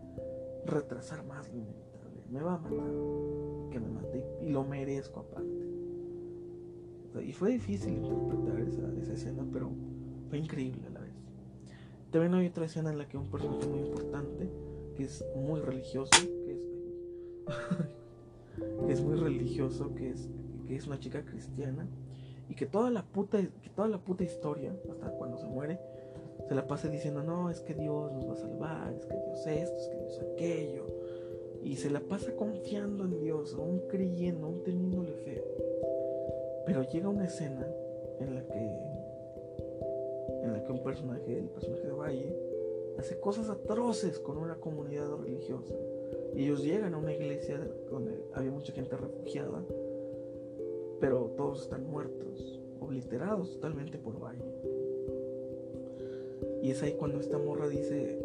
[0.65, 2.23] retrasar más lo inevitable?
[2.30, 2.91] Me va a matar,
[3.80, 5.65] me mate y lo merezco aparte.
[7.23, 9.71] Y fue difícil interpretar esa, escena, pero
[10.30, 11.13] fue increíble a la vez.
[12.11, 14.49] También hay otra escena en la que un personaje muy importante,
[14.95, 16.11] que es muy religioso,
[16.45, 16.59] que es,
[18.86, 20.30] que es muy religioso, que es,
[20.67, 21.88] que es una chica cristiana,
[22.49, 25.80] y que toda la puta, que toda la puta historia, hasta cuando se muere,
[26.47, 29.47] se la pasa diciendo, no, es que Dios nos va a salvar, es que Dios
[29.47, 31.05] esto, es que Dios aquello.
[31.66, 35.43] Y se la pasa confiando en Dios, aún creyendo, aún teniéndole fe.
[36.68, 37.68] Pero llega una escena
[38.20, 38.95] en la que
[40.43, 42.39] en la que un personaje, el personaje de Valle,
[42.99, 45.74] hace cosas atroces con una comunidad religiosa.
[46.36, 47.59] Y ellos llegan a una iglesia
[47.89, 49.66] donde había mucha gente refugiada,
[50.99, 54.45] pero todos están muertos, obliterados totalmente por Valle.
[56.61, 58.20] Y es ahí cuando esta morra dice,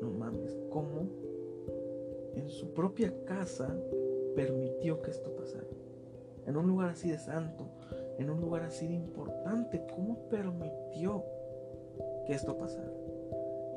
[0.00, 1.27] no mames, ¿cómo
[2.48, 3.74] su propia casa
[4.34, 5.66] permitió que esto pasara?
[6.46, 7.66] En un lugar así de santo,
[8.18, 9.82] en un lugar así de importante.
[9.94, 11.24] ¿Cómo permitió
[12.26, 12.92] que esto pasara?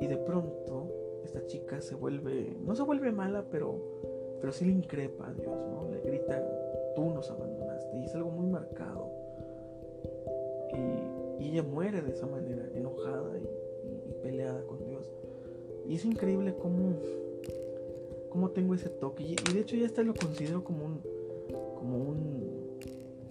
[0.00, 0.90] Y de pronto
[1.24, 3.76] esta chica se vuelve, no se vuelve mala, pero,
[4.40, 5.88] pero sí le increpa a Dios, ¿no?
[5.90, 6.42] Le grita,
[6.94, 7.98] tú nos abandonaste.
[7.98, 9.10] Y es algo muy marcado.
[10.74, 15.12] Y, ella muere de esa manera, enojada y, peleada con Dios.
[15.86, 16.94] Y es increíble cómo,
[18.32, 19.22] cómo tengo ese toque.
[19.24, 21.00] Y, de hecho ya hasta lo considero como un,
[21.76, 22.78] como un,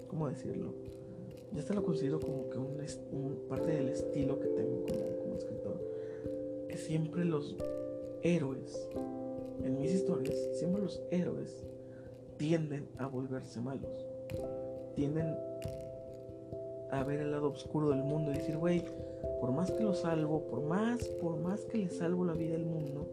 [0.08, 0.74] ¿cómo decirlo?
[1.54, 5.82] ya está lo considero como que un, parte del estilo que tengo como, escritor,
[6.70, 7.58] que siempre los
[8.22, 8.88] héroes
[9.64, 11.66] en mis historias, siempre los héroes
[12.38, 13.92] tienden a volverse malos.
[14.96, 15.36] Tienden
[16.92, 18.86] a ver el lado oscuro del mundo y decir, güey,
[19.40, 22.66] por más que lo salvo, por más, por más que le salvo la vida al
[22.66, 23.08] mundo,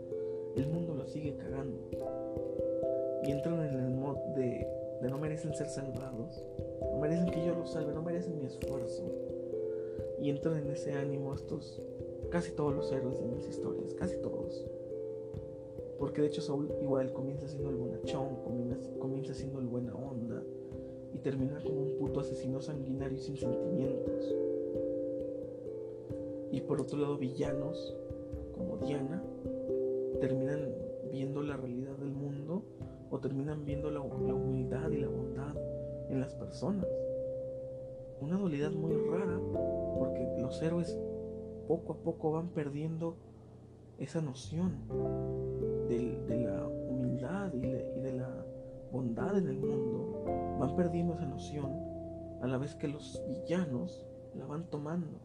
[0.58, 1.78] el mundo lo sigue cagando.
[3.24, 4.66] Y entran en el mod de,
[5.02, 6.42] no merecen ser salvados,
[6.80, 9.04] no merecen que yo los salve, no merecen mi esfuerzo.
[10.20, 11.80] Y entran en ese ánimo estos,
[12.30, 14.66] casi todos los héroes de mis historias, casi todos.
[15.98, 20.42] Porque de hecho Saúl igual comienza siendo el bonachón, comienza, comienza siendo el buena onda
[21.12, 24.34] y termina como un puto asesino sanguinario sin sentimientos.
[26.50, 27.96] Y por otro lado villanos
[28.56, 29.22] como Diana
[30.20, 30.74] terminan
[31.10, 32.64] viendo la realidad del mundo
[33.10, 35.54] o terminan viendo la, humildad y la bondad
[36.10, 36.86] en las personas.
[38.20, 39.38] Una dualidad muy rara
[39.98, 40.98] porque los héroes
[41.66, 43.16] poco a poco van perdiendo
[43.98, 44.72] esa noción
[45.88, 48.44] de, la humildad y, de la
[48.92, 50.24] bondad en el mundo,
[50.58, 51.70] van perdiendo esa noción
[52.42, 54.04] a la vez que los villanos
[54.34, 55.18] la van tomando.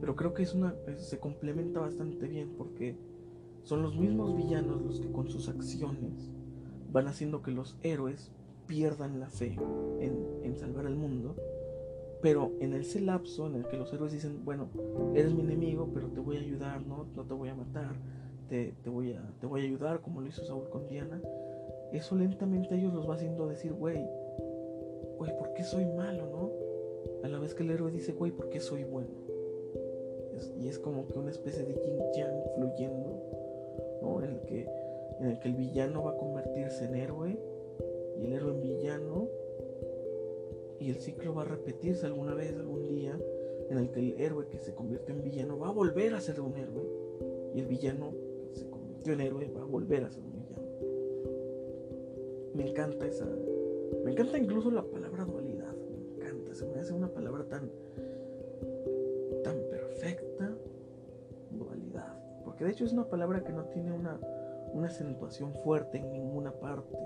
[0.00, 2.96] Pero creo que es una, se complementa bastante bien porque
[3.62, 6.30] son los mismos villanos los que con sus acciones
[6.92, 8.30] van haciendo que los héroes
[8.66, 9.56] pierdan la fe
[10.00, 11.34] en, en salvar el mundo
[12.20, 14.68] pero en ese lapso en el que los héroes dicen, bueno,
[15.14, 17.94] eres mi enemigo, pero te voy a ayudar, no, no te voy a matar,
[18.48, 21.20] te, voy a, te voy a ayudar como lo hizo Saúl con Diana,
[21.92, 24.04] eso lentamente ellos los va haciendo decir, güey,
[25.16, 26.50] güey, ¿por qué soy malo, no?
[27.24, 29.28] A la vez que el héroe dice, güey, ¿por qué soy bueno?
[30.60, 33.20] y es como que una especie de yin yang fluyendo,
[34.00, 34.66] En el, que,
[35.20, 37.38] en el que el villano va a convertirse en héroe
[38.18, 39.28] y el héroe en villano
[40.80, 43.18] y el ciclo va a repetirse alguna vez, algún día,
[43.68, 46.40] en el que el héroe que se convierte en villano va a volver a ser
[46.40, 46.88] un héroe.
[47.54, 48.12] Y el villano
[48.50, 50.62] que se convirtió en héroe va a volver a ser un villano.
[52.54, 53.26] Me encanta esa.
[54.04, 55.74] Me encanta incluso la palabra dualidad.
[55.90, 56.54] Me encanta.
[56.54, 57.70] Se me hace una palabra tan
[62.58, 62.60] Dualidad.
[62.60, 64.18] Porque de hecho es una palabra que no tiene una,
[64.72, 66.96] una acentuación fuerte en ninguna parte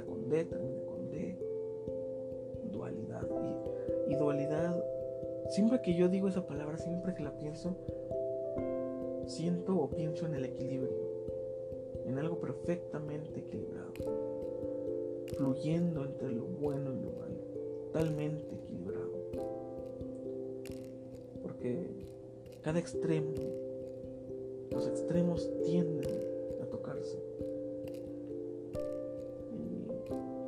[0.00, 1.38] con D, termina con D.
[2.70, 3.28] Dualidad.
[4.08, 4.82] Y, dualidad,
[5.48, 7.76] siempre que yo digo esa palabra, siempre que la pienso,
[9.26, 11.12] siento o pienso en el equilibrio.
[12.06, 13.92] En algo perfectamente equilibrado.
[15.36, 17.40] Fluyendo entre lo bueno y lo malo.
[17.92, 18.51] Totalmente
[22.62, 23.32] cada extremo,
[24.70, 26.32] los extremos tienden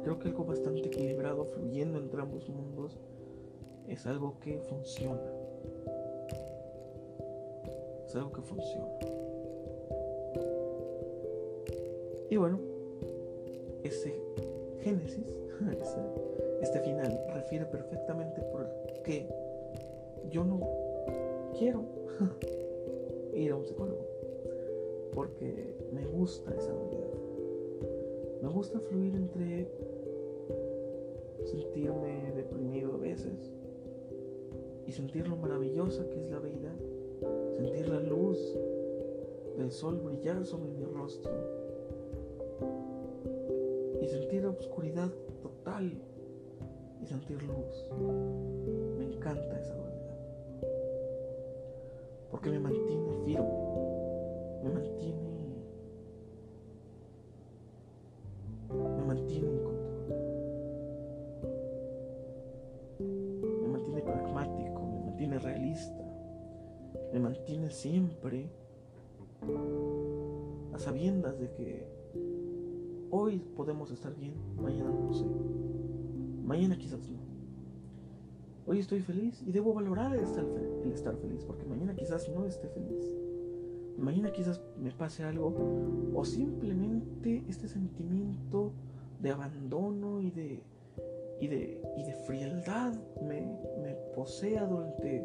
[0.04, 2.98] Creo que algo bastante equilibrado, fluyendo entre ambos mundos,
[3.88, 5.22] es algo que funciona.
[8.06, 8.98] Es algo que funciona.
[12.28, 12.60] Y bueno,
[13.82, 14.14] ese
[14.82, 15.24] Génesis,
[16.60, 18.68] este final, refiere perfectamente por
[19.04, 19.26] qué
[20.30, 20.60] yo no
[21.58, 21.82] quiero
[23.34, 24.06] ir a un psicólogo.
[25.12, 27.14] Porque me gusta esa dualidad.
[28.42, 29.68] Me gusta fluir entre
[31.44, 33.52] sentirme deprimido a veces
[34.86, 36.72] y sentir lo maravillosa que es la vida,
[37.56, 38.38] sentir la luz
[39.56, 41.32] del sol brillar sobre mi rostro
[44.02, 45.10] y sentir la oscuridad
[45.42, 45.92] total
[47.00, 47.88] y sentir luz.
[48.98, 49.93] Me encanta esa dualidad
[52.44, 53.48] porque me mantiene firme,
[54.62, 55.18] me mantiene
[58.98, 59.48] me mantiene
[65.24, 66.04] en realista,
[67.14, 68.50] me mantiene siempre
[70.74, 71.88] a sabiendas de que
[73.10, 75.24] hoy podemos estar bien, mañana no sé,
[76.44, 77.23] mañana quizás no.
[78.74, 80.44] Hoy estoy feliz y debo valorar el estar,
[80.84, 83.06] el estar feliz, porque mañana quizás no esté feliz.
[83.96, 85.54] Mañana quizás me pase algo
[86.12, 88.72] o simplemente este sentimiento
[89.22, 90.60] de abandono y de
[91.40, 93.42] y de, y de frialdad me,
[93.80, 95.24] me posea durante,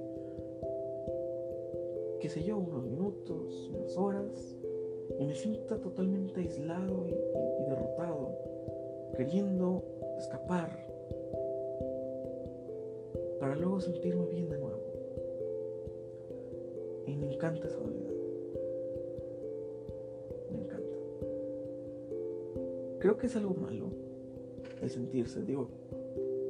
[2.21, 4.57] qué sé yo, unos minutos, unas horas,
[5.19, 7.15] y me sienta totalmente aislado y,
[7.67, 8.29] derrotado,
[9.17, 9.83] queriendo
[10.19, 10.88] escapar,
[13.49, 14.79] para luego sentirme bien de nuevo.
[17.07, 18.11] Y me encanta esa soledad.
[20.51, 20.97] Me encanta.
[22.99, 23.87] Creo que es algo malo
[24.83, 25.67] el sentirse, digo,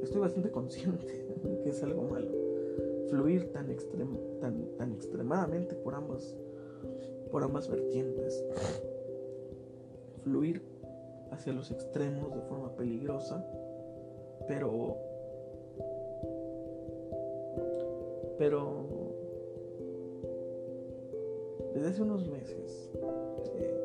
[0.02, 2.32] estoy bastante consciente de que es algo malo.
[3.08, 3.74] Fluir tan,
[4.38, 6.36] tan, tan extremadamente por ambos,
[7.30, 8.44] por ambas vertientes.
[10.22, 10.60] Fluir
[11.30, 13.42] hacia los extremos de forma peligrosa,
[14.46, 14.99] pero
[18.40, 18.84] pero
[21.74, 22.90] desde hace unos meses
[23.54, 23.82] eh,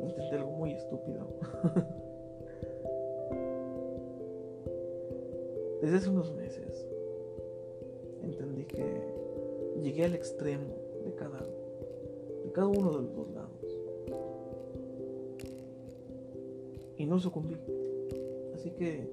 [0.00, 1.26] intenté algo muy estúpido.
[5.82, 6.86] desde hace unos meses
[8.22, 9.02] entendí que
[9.82, 11.44] llegué al extremo de cada,
[12.44, 13.50] de cada uno de los dos lados.
[16.96, 17.56] Y no sucumbí.
[18.54, 19.08] Así que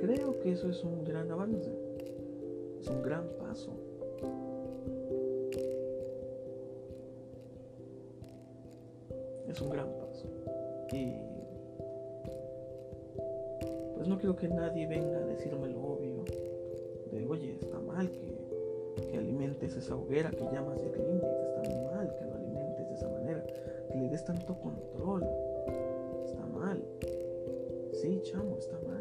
[0.00, 1.89] creo que eso es un gran avance.
[2.80, 3.70] Es un gran paso.
[9.46, 10.26] Es un gran paso.
[10.92, 11.12] Y
[13.96, 16.24] pues no quiero que nadie venga a decirme lo obvio.
[17.12, 21.26] De oye, está mal que, que alimentes esa hoguera que llamas de cliente.
[21.62, 23.44] Está mal que lo alimentes de esa manera.
[23.90, 25.22] Que le des tanto control.
[26.24, 26.82] Está mal.
[27.92, 28.99] Sí, chamo, está mal.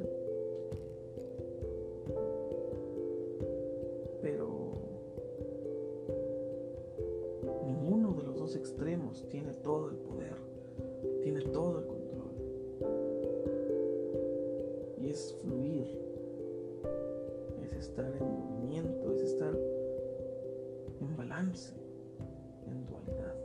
[9.30, 10.36] Tiene todo el poder,
[11.21, 12.32] tiene todo el control.
[15.01, 15.88] Y es fluir,
[17.63, 19.55] es estar en movimiento, es estar
[20.99, 21.73] en balance,
[22.67, 23.36] en dualidad.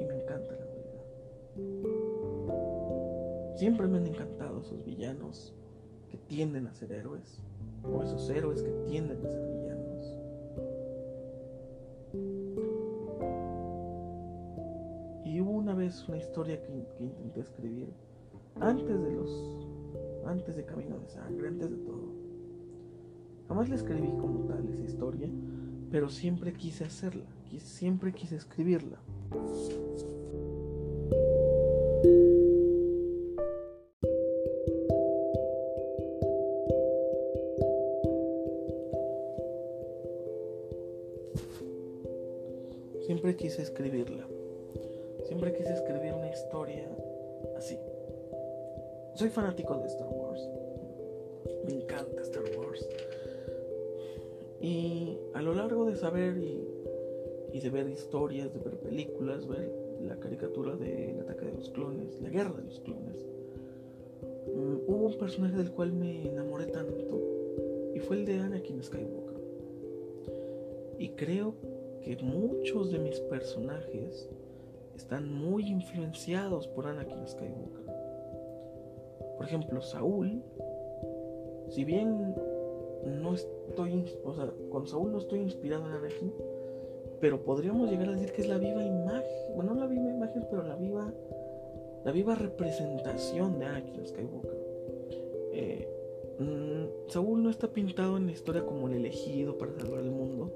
[0.00, 1.04] Y me encanta la dualidad.
[3.56, 5.54] Siempre me han encantado esos villanos
[6.10, 7.40] que tienden a ser héroes
[7.82, 9.53] o esos héroes que tienden a ser villanos.
[16.08, 17.88] Una historia que, intenté escribir
[18.60, 19.66] antes de los
[20.26, 22.08] antes de Camino de Sangre, antes de todo.
[23.48, 25.28] Jamás la escribí como tal esa historia,
[25.90, 27.24] pero siempre quise hacerla,
[27.58, 28.98] siempre quise escribirla.
[43.06, 44.26] Siempre quise escribirla.
[45.24, 46.88] Siempre quise escribir una historia
[47.56, 47.78] así.
[49.14, 50.48] Soy fanático de Star Wars.
[51.66, 52.86] Me encanta Star Wars.
[54.60, 56.68] Y a lo largo de saber y,
[57.52, 59.70] y de ver historias, de ver películas, ver
[60.02, 63.24] la caricatura del ataque de los clones, la guerra de los clones,
[64.46, 67.20] um, hubo un personaje del cual me enamoré tanto
[67.94, 69.42] y fue el de Anakin Skywalker.
[70.98, 71.54] Y creo
[72.02, 74.28] que muchos de mis personajes
[74.96, 77.94] están muy influenciados por Anakin Skywalker.
[79.36, 80.42] Por ejemplo, Saúl,
[81.68, 82.34] si bien
[83.04, 86.32] no estoy, o sea, con Saúl no estoy inspirado en Anakin,
[87.20, 90.46] pero podríamos llegar a decir que es la viva imagen, bueno, no la viva imagen,
[90.50, 91.12] pero la viva,
[92.04, 94.64] la viva representación de Anakin Skywalker.
[95.52, 95.88] Eh,
[96.38, 100.52] mmm, Saúl no está pintado en la historia como el elegido para salvar el mundo,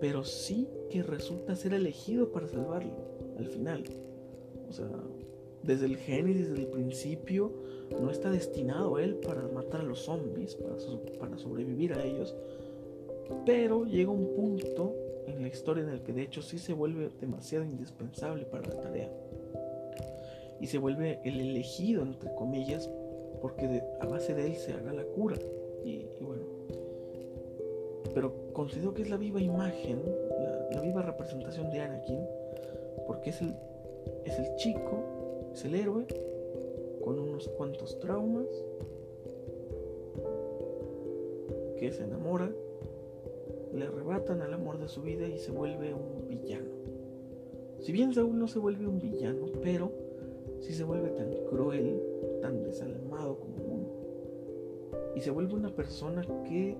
[0.00, 3.84] pero sí que resulta ser elegido para salvarlo al final.
[4.68, 4.88] O sea,
[5.62, 7.52] desde el génesis, desde el principio,
[8.00, 10.56] no está destinado él para matar a los zombies,
[11.18, 12.34] para, sobrevivir a ellos.
[13.46, 14.94] Pero llega un punto
[15.26, 18.80] en la historia en el que de hecho sí se vuelve demasiado indispensable para la
[18.80, 19.10] tarea.
[20.60, 22.88] Y se vuelve el elegido, entre comillas,
[23.40, 25.36] porque a base de él se haga la cura.
[25.84, 26.42] Y, y bueno,
[28.14, 32.20] pero considero que es la viva imagen, la, la, viva representación de Anakin,
[33.12, 33.54] porque es el,
[34.24, 36.06] es el chico, es el héroe,
[37.04, 38.46] con unos cuantos traumas,
[41.76, 42.50] que se enamora,
[43.74, 46.70] le arrebatan al amor de su vida y se vuelve un villano.
[47.80, 49.92] Si bien Saúl no se vuelve un villano, pero
[50.60, 52.00] sí se vuelve tan cruel,
[52.40, 53.88] tan desalmado como uno.
[55.14, 56.78] Y se vuelve una persona que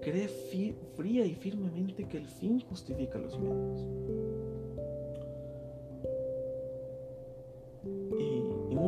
[0.00, 3.84] cree fría y firmemente que el fin justifica los medios.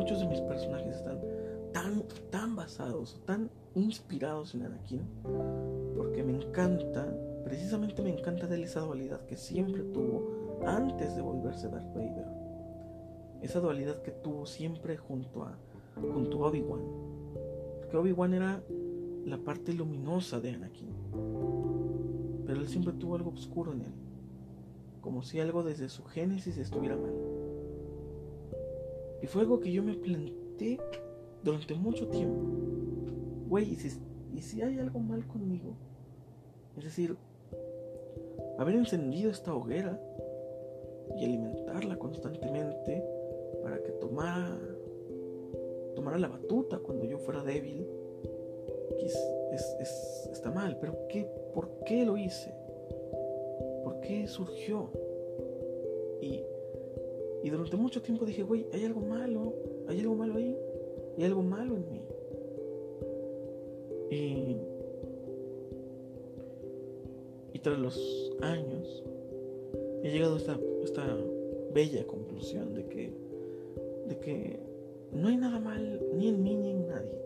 [0.09, 1.19] Muchos de mis personajes están
[1.71, 5.01] tan, tan basados, tan inspirados en Anakin,
[5.95, 11.21] porque me encanta, precisamente me encanta de él esa dualidad que siempre tuvo antes de
[11.21, 12.25] volverse Darth Vader.
[13.43, 15.55] Esa dualidad que tuvo siempre junto a,
[15.95, 16.81] junto a Obi-Wan.
[17.77, 18.63] Porque Obi-Wan era
[19.25, 20.89] la parte luminosa de Anakin.
[22.47, 23.93] Pero él siempre tuvo algo oscuro en él.
[25.01, 27.28] Como si algo desde su génesis estuviera mal.
[29.21, 30.79] Y fue algo que yo me planteé
[31.43, 32.41] durante mucho tiempo.
[33.47, 33.99] Güey, ¿y si,
[34.33, 35.75] ¿y si hay algo mal conmigo?
[36.77, 37.17] Es decir,
[38.57, 39.99] haber encendido esta hoguera
[41.17, 43.03] y alimentarla constantemente
[43.63, 44.57] para que tomara,
[45.95, 47.85] tomara la batuta cuando yo fuera débil,
[49.01, 52.53] es, está mal, pero ¿qué, ¿por qué lo hice?
[53.83, 54.91] ¿Por qué surgió?
[57.43, 59.53] Y, durante mucho tiempo dije, güey, hay algo malo,
[59.87, 60.57] hay algo malo ahí,
[61.17, 62.01] hay algo malo en mí.
[64.11, 64.57] Y,
[67.53, 69.03] y tras los años,
[70.03, 71.17] he llegado a esta, esta
[71.73, 73.13] bella conclusión de que,
[74.07, 74.59] de que
[75.11, 77.19] no hay nada mal ni en mí ni en nadie.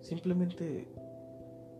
[0.00, 0.86] Simplemente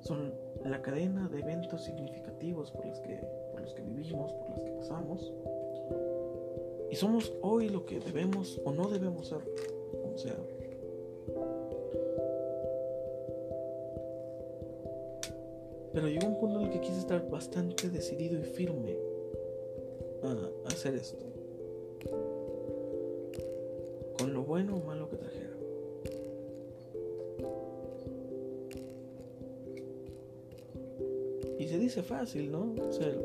[0.01, 0.33] son
[0.65, 3.21] la cadena de eventos significativos por los que,
[3.53, 5.33] por los que vivimos, por los que pasamos.
[6.95, 9.41] Y somos hoy lo que debemos o no debemos ser,
[10.01, 10.37] como sea.
[15.93, 18.97] Pero llegó un punto en el que quise estar bastante decidido y firme
[20.23, 21.25] a hacer esto.
[24.17, 25.57] Con lo bueno o malo que trajera.
[31.59, 32.73] Y se dice fácil, ¿no?
[32.93, 33.19] Ser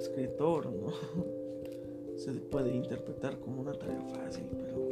[0.00, 0.92] escritor, ¿no?
[2.26, 4.88] Se puede interpretar como una tarea fácil, pero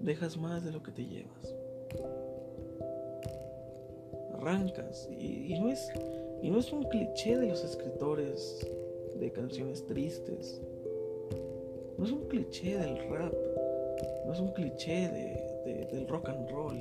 [0.00, 1.54] dejas más de lo que te llevas
[4.44, 5.08] arrancas.
[5.18, 5.90] Y, no es,
[6.42, 8.66] y no es un cliché de los escritores
[9.18, 10.60] de canciones tristes.
[11.96, 13.34] No es un cliché del rap.
[14.26, 15.08] No es un cliché
[15.92, 16.78] del rock and roll.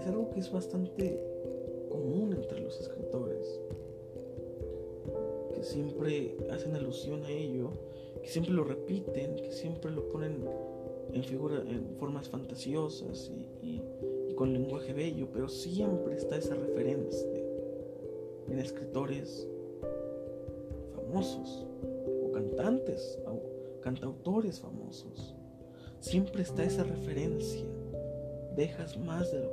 [0.00, 1.20] Es algo que es bastante
[1.90, 3.60] común entre los escritores.
[5.68, 7.70] Siempre hacen alusión a ello.
[8.22, 9.36] Que siempre lo repiten.
[9.36, 10.44] Que siempre lo ponen
[11.12, 13.30] en, figura, en formas fantasiosas
[13.62, 13.80] y
[14.38, 17.28] con lenguaje bello, pero siempre está esa referencia
[18.48, 19.48] en escritores
[20.94, 21.66] famosos
[22.22, 25.34] o cantantes o cantautores famosos.
[25.98, 27.66] Siempre está esa referencia.
[28.54, 29.47] Dejas más de lo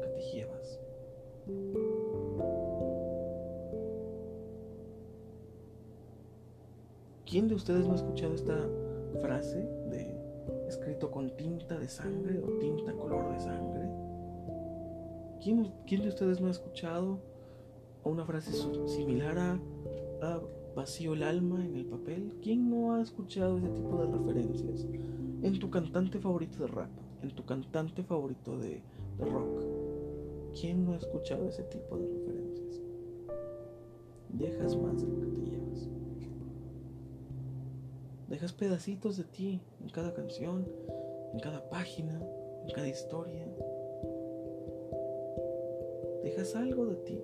[7.35, 8.57] ¿Quién de ustedes no ha escuchado esta
[9.21, 9.57] frase
[9.89, 10.17] de
[10.69, 13.89] escrito con tinta de sangre o tinta color de sangre?
[15.43, 17.19] ¿Quién, de ustedes no ha escuchado
[18.05, 18.53] una frase
[18.87, 19.59] similar a,
[20.77, 22.37] vacío el alma en el papel?
[22.41, 24.87] ¿Quién no ha escuchado ese tipo de referencias?
[25.43, 28.81] En tu cantante favorito de rap, en tu cantante favorito de,
[29.17, 29.61] de rock.
[30.57, 32.81] ¿Quién no ha escuchado ese tipo de referencias?
[34.29, 35.54] Dejas más de lo que te.
[38.29, 40.67] Dejas pedacitos de ti en cada canción,
[41.33, 42.19] en cada página,
[42.65, 43.45] en cada historia
[46.25, 47.21] dejas algo de ti.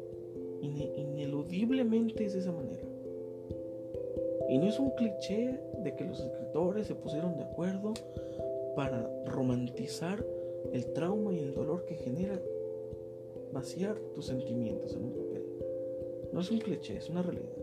[0.61, 2.83] ineludiblemente es de esa manera.
[4.47, 7.93] Y no es un cliché de que los escritores se pusieron de acuerdo
[8.75, 10.23] para romantizar
[10.71, 12.39] el trauma y el dolor que genera
[13.51, 15.45] vaciar tus sentimientos en un papel.
[16.31, 17.60] No es un cliché, es una realidad.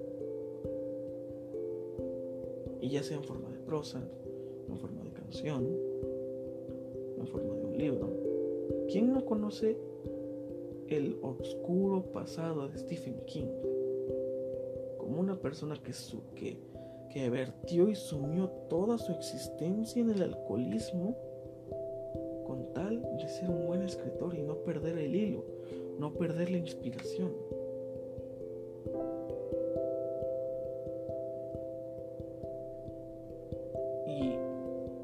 [2.88, 4.02] Y ya sea en forma de prosa,
[4.66, 5.76] en forma de canción,
[7.18, 8.08] en forma de un libro.
[8.90, 9.76] ¿Quién no conoce
[10.88, 13.50] el oscuro pasado de Stephen King,
[14.96, 16.56] como una persona que, su, que,
[17.12, 21.14] que vertió y sumió toda su existencia en el alcoholismo
[22.46, 25.44] con tal de ser un buen escritor y no perder el hilo,
[25.98, 27.32] no perder la inspiración.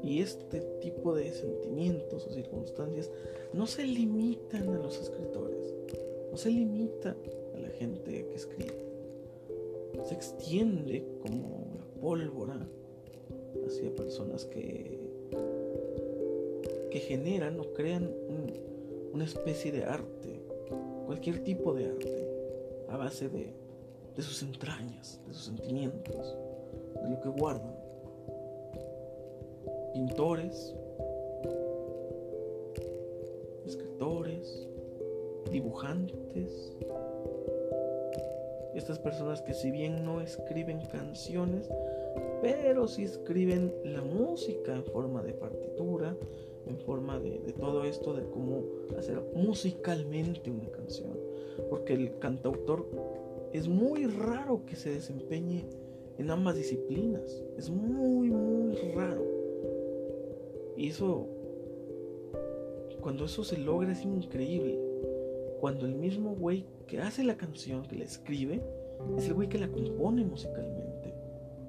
[0.05, 3.11] Y, este tipo de sentimientos o circunstancias
[3.53, 5.75] no se limitan a los escritores
[6.35, 7.15] no se limita
[7.55, 8.75] a la gente que escribe,
[10.03, 12.67] se extiende como la pólvora
[13.65, 14.99] hacia personas que,
[16.91, 18.11] que generan o crean
[19.13, 20.41] una especie de arte,
[21.05, 22.27] cualquier tipo de arte,
[22.89, 23.53] a base de,
[24.13, 26.35] de sus entrañas, de sus sentimientos,
[27.01, 27.74] de lo que guardan.
[29.95, 30.75] Pintores,
[33.65, 34.67] escritores,
[35.49, 36.73] dibujantes,
[38.73, 41.69] estas personas que si bien no escriben canciones,
[42.41, 46.13] pero sí escriben la música en forma de partitura,
[46.67, 48.65] en forma de, todo esto de cómo
[48.97, 51.17] hacer musicalmente una canción.
[51.69, 52.85] Porque el cantautor
[53.53, 55.63] es muy raro que se desempeñe
[56.17, 57.41] en ambas disciplinas.
[57.57, 59.34] Es muy, muy raro.
[60.77, 61.27] Y eso,
[63.01, 64.79] cuando eso se logra es increíble.
[65.59, 68.61] cuando el mismo güey que hace la canción, que la escribe,
[69.17, 71.13] es el güey que la compone musicalmente,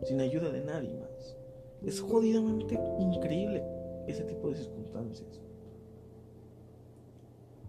[0.05, 1.37] sin ayuda de nadie más.
[1.85, 3.63] Es jodidamente increíble
[4.07, 5.41] ese tipo de circunstancias.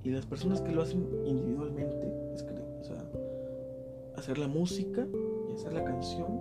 [0.03, 3.03] Y las personas que lo hacen individualmente, o sea,
[4.15, 5.07] hacer la música
[5.49, 6.39] y hacer la canción,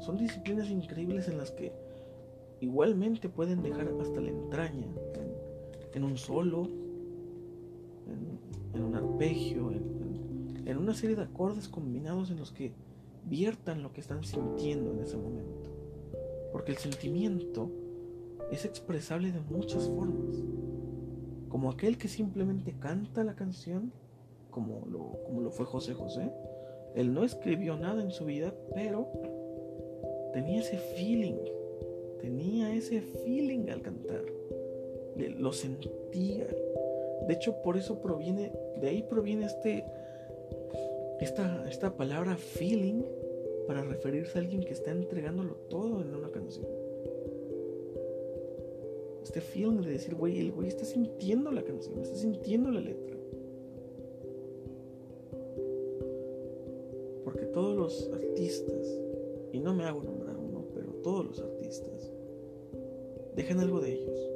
[0.00, 1.72] son disciplinas increíbles en las que
[2.62, 4.86] igualmente pueden dejar hasta la entraña
[5.94, 6.68] en, un solo,
[8.72, 12.72] en, un arpegio, en, en una serie de acordes combinados en los que
[13.24, 15.60] viertan lo que están sintiendo en ese momento.
[16.52, 17.70] Porque el sentimiento
[18.50, 20.42] es expresable de muchas formas
[21.52, 23.92] como aquel que simplemente canta la canción,
[24.50, 26.32] como lo, como lo fue José José.
[26.94, 29.06] Él no escribió nada en su vida, pero
[30.32, 31.36] tenía ese feeling,
[32.22, 34.24] tenía ese feeling al cantar,
[35.16, 36.46] lo sentía.
[37.26, 39.84] De hecho, por eso proviene, de ahí proviene este,
[41.20, 43.02] esta, esta palabra feeling
[43.66, 46.66] para referirse a alguien que está entregándolo todo en una canción
[49.22, 53.16] este feeling de decir, güey, el güey está sintiendo la canción, está sintiendo la letra.
[57.24, 59.00] Porque todos los artistas,
[59.52, 60.21] y no me hago pero
[61.02, 62.12] todos los artistas,
[63.34, 64.30] dejan algo de ellos.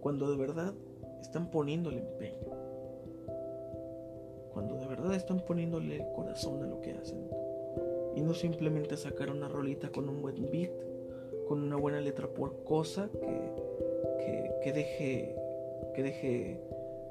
[0.00, 0.74] Cuando de verdad
[1.20, 2.52] están poniéndole empeño.
[4.52, 7.28] Cuando de verdad están poniéndole el corazón a lo que hacen.
[8.14, 10.72] Y no simplemente sacar una rolita con un buen beat
[11.46, 15.36] con una buena letra por cosa que, que, deje
[15.94, 16.60] que deje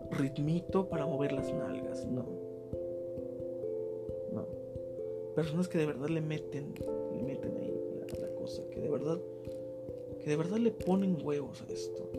[0.09, 2.25] ritmito para mover las nalgas, no.
[4.33, 4.45] No.
[5.35, 6.73] Personas que de verdad le meten,
[7.15, 7.55] le meten
[8.91, 9.19] verdad,
[10.23, 12.09] que de verdad le ponen huevos a esto.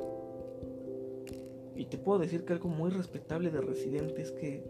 [1.74, 4.62] Y te puedo decir que algo muy respetable de Residente es que,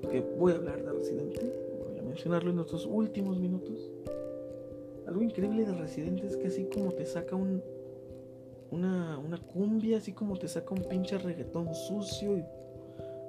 [0.00, 1.52] porque voy a hablar de Residente,
[1.86, 3.90] voy a mencionarlo en nuestros últimos minutos.
[5.06, 7.62] Algo increíble de Residente es que así como te saca un,
[8.70, 12.44] una, una cumbia, así como te saca un pinche reggaetón sucio y,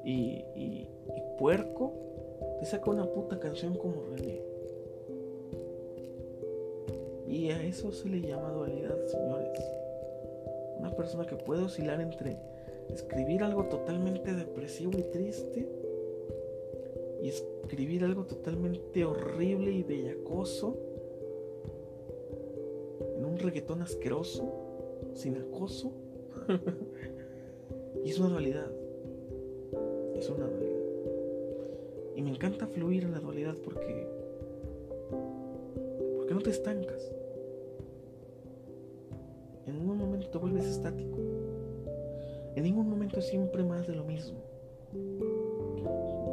[0.05, 0.88] y,
[1.38, 1.93] puerco,
[2.59, 4.53] te saca una puta canción como René.
[7.34, 9.60] Y a eso se le llama dualidad, señores.
[10.78, 12.38] Una persona que puede oscilar entre
[12.90, 15.68] escribir algo totalmente depresivo y triste
[17.22, 20.78] y escribir algo totalmente horrible y bellacoso
[23.44, 24.52] reggaetón asqueroso,
[25.14, 25.92] sin acoso.
[28.04, 28.72] y es una dualidad.
[30.16, 30.82] Es una dualidad.
[32.16, 34.08] Y me encanta fluir en la dualidad porque.
[36.18, 37.12] Porque no te estancas.
[40.34, 41.18] Te vuelves estático.
[42.56, 44.40] En ningún momento es siempre más de lo mismo.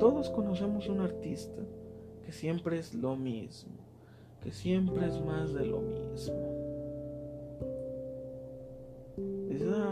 [0.00, 1.62] Todos conocemos un artista
[2.24, 3.76] que siempre es lo mismo,
[4.42, 6.50] que siempre es más de lo mismo.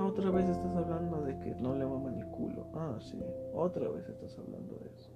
[0.07, 2.67] otra vez estás hablando de que no le maman el culo.
[2.74, 3.19] Ah, sí,
[3.55, 5.11] otra vez estás hablando de eso.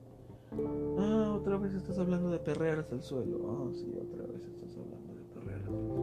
[0.98, 3.38] Ah, otra vez estás hablando de perrear hasta el suelo.
[3.48, 6.01] Ah, sí, otra vez estás hablando de perrear hasta el suelo.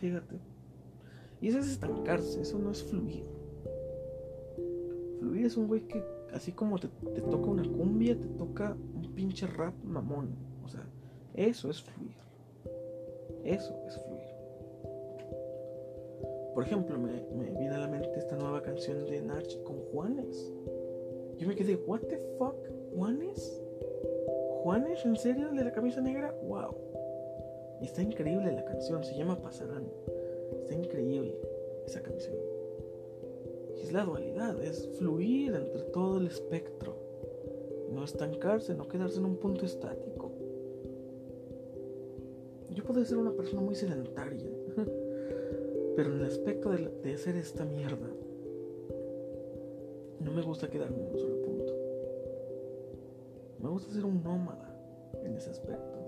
[0.00, 0.36] Fíjate.
[1.40, 3.24] Y eso es estancarse, eso no es fluir.
[5.18, 6.02] Fluir es un güey que,
[6.32, 10.30] así como te, te toca una cumbia, te toca un pinche rap mamón.
[10.64, 10.84] O sea,
[11.34, 12.16] eso es fluir.
[13.44, 14.30] Eso es fluir.
[16.54, 17.22] Por ejemplo, me,
[17.58, 20.52] viene a la mente esta nueva canción de Nach con Juanes.
[21.38, 22.56] Yo me quedé, ¿What the fuck?
[22.94, 23.62] ¿Juanes?
[24.62, 25.04] ¿Juanes?
[25.06, 25.50] ¿En serio?
[25.52, 26.34] ¿De la camisa negra?
[26.42, 26.89] ¡Wow!
[27.80, 29.84] Y está increíble la canción, se llama Pasarán.
[30.60, 31.34] Está increíble
[31.86, 32.36] esa canción.
[33.76, 36.94] Y es la dualidad, es fluir entre todo el espectro.
[37.90, 40.30] No estancarse, no quedarse en un punto estático.
[42.70, 44.50] Yo puedo ser una persona muy sedentaria.
[45.96, 48.08] Pero en el aspecto de, hacer esta mierda,
[50.20, 51.72] no me gusta quedarme en un solo punto.
[53.58, 54.74] Me gusta ser un nómada
[55.24, 55.99] en ese aspecto.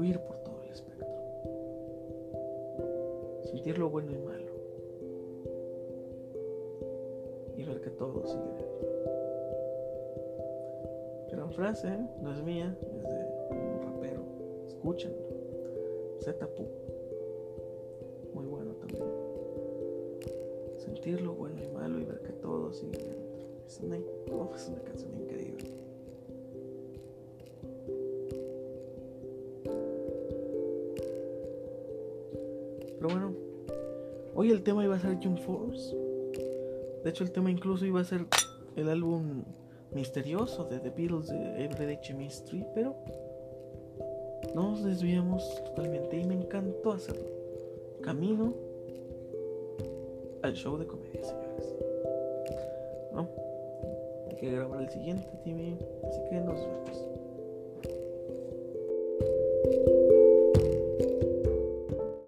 [0.00, 1.06] Fluir por todo el espectro.
[3.44, 4.50] Sentir lo bueno y malo.
[7.54, 8.88] Y ver que todo sigue dentro.
[11.30, 12.08] Gran frase, ¿eh?
[12.22, 13.26] no es mía, es de
[13.58, 14.22] un rapero.
[14.68, 15.18] Escúchenlo.
[16.24, 16.66] Zetapu.
[20.78, 23.44] sentir lo bueno y malo y ver que todo sigue dentro.
[23.66, 25.12] Es una, es una canción
[33.00, 33.34] Pero bueno,
[34.34, 35.94] Hoy el tema iba a ser Jump Force.
[37.02, 38.26] De hecho, el tema incluso iba a ser
[38.76, 39.42] el álbum
[39.92, 42.94] misterioso de The Beatles de Everyday Chemistry, pero
[44.54, 47.26] nos desviamos totalmente y me encantó hacerlo.
[48.02, 48.54] Camino
[50.42, 51.74] al show de comedia, señores.
[53.12, 53.28] ¿No?
[54.30, 57.09] Hay que grabar el siguiente TV, así que nos vemos.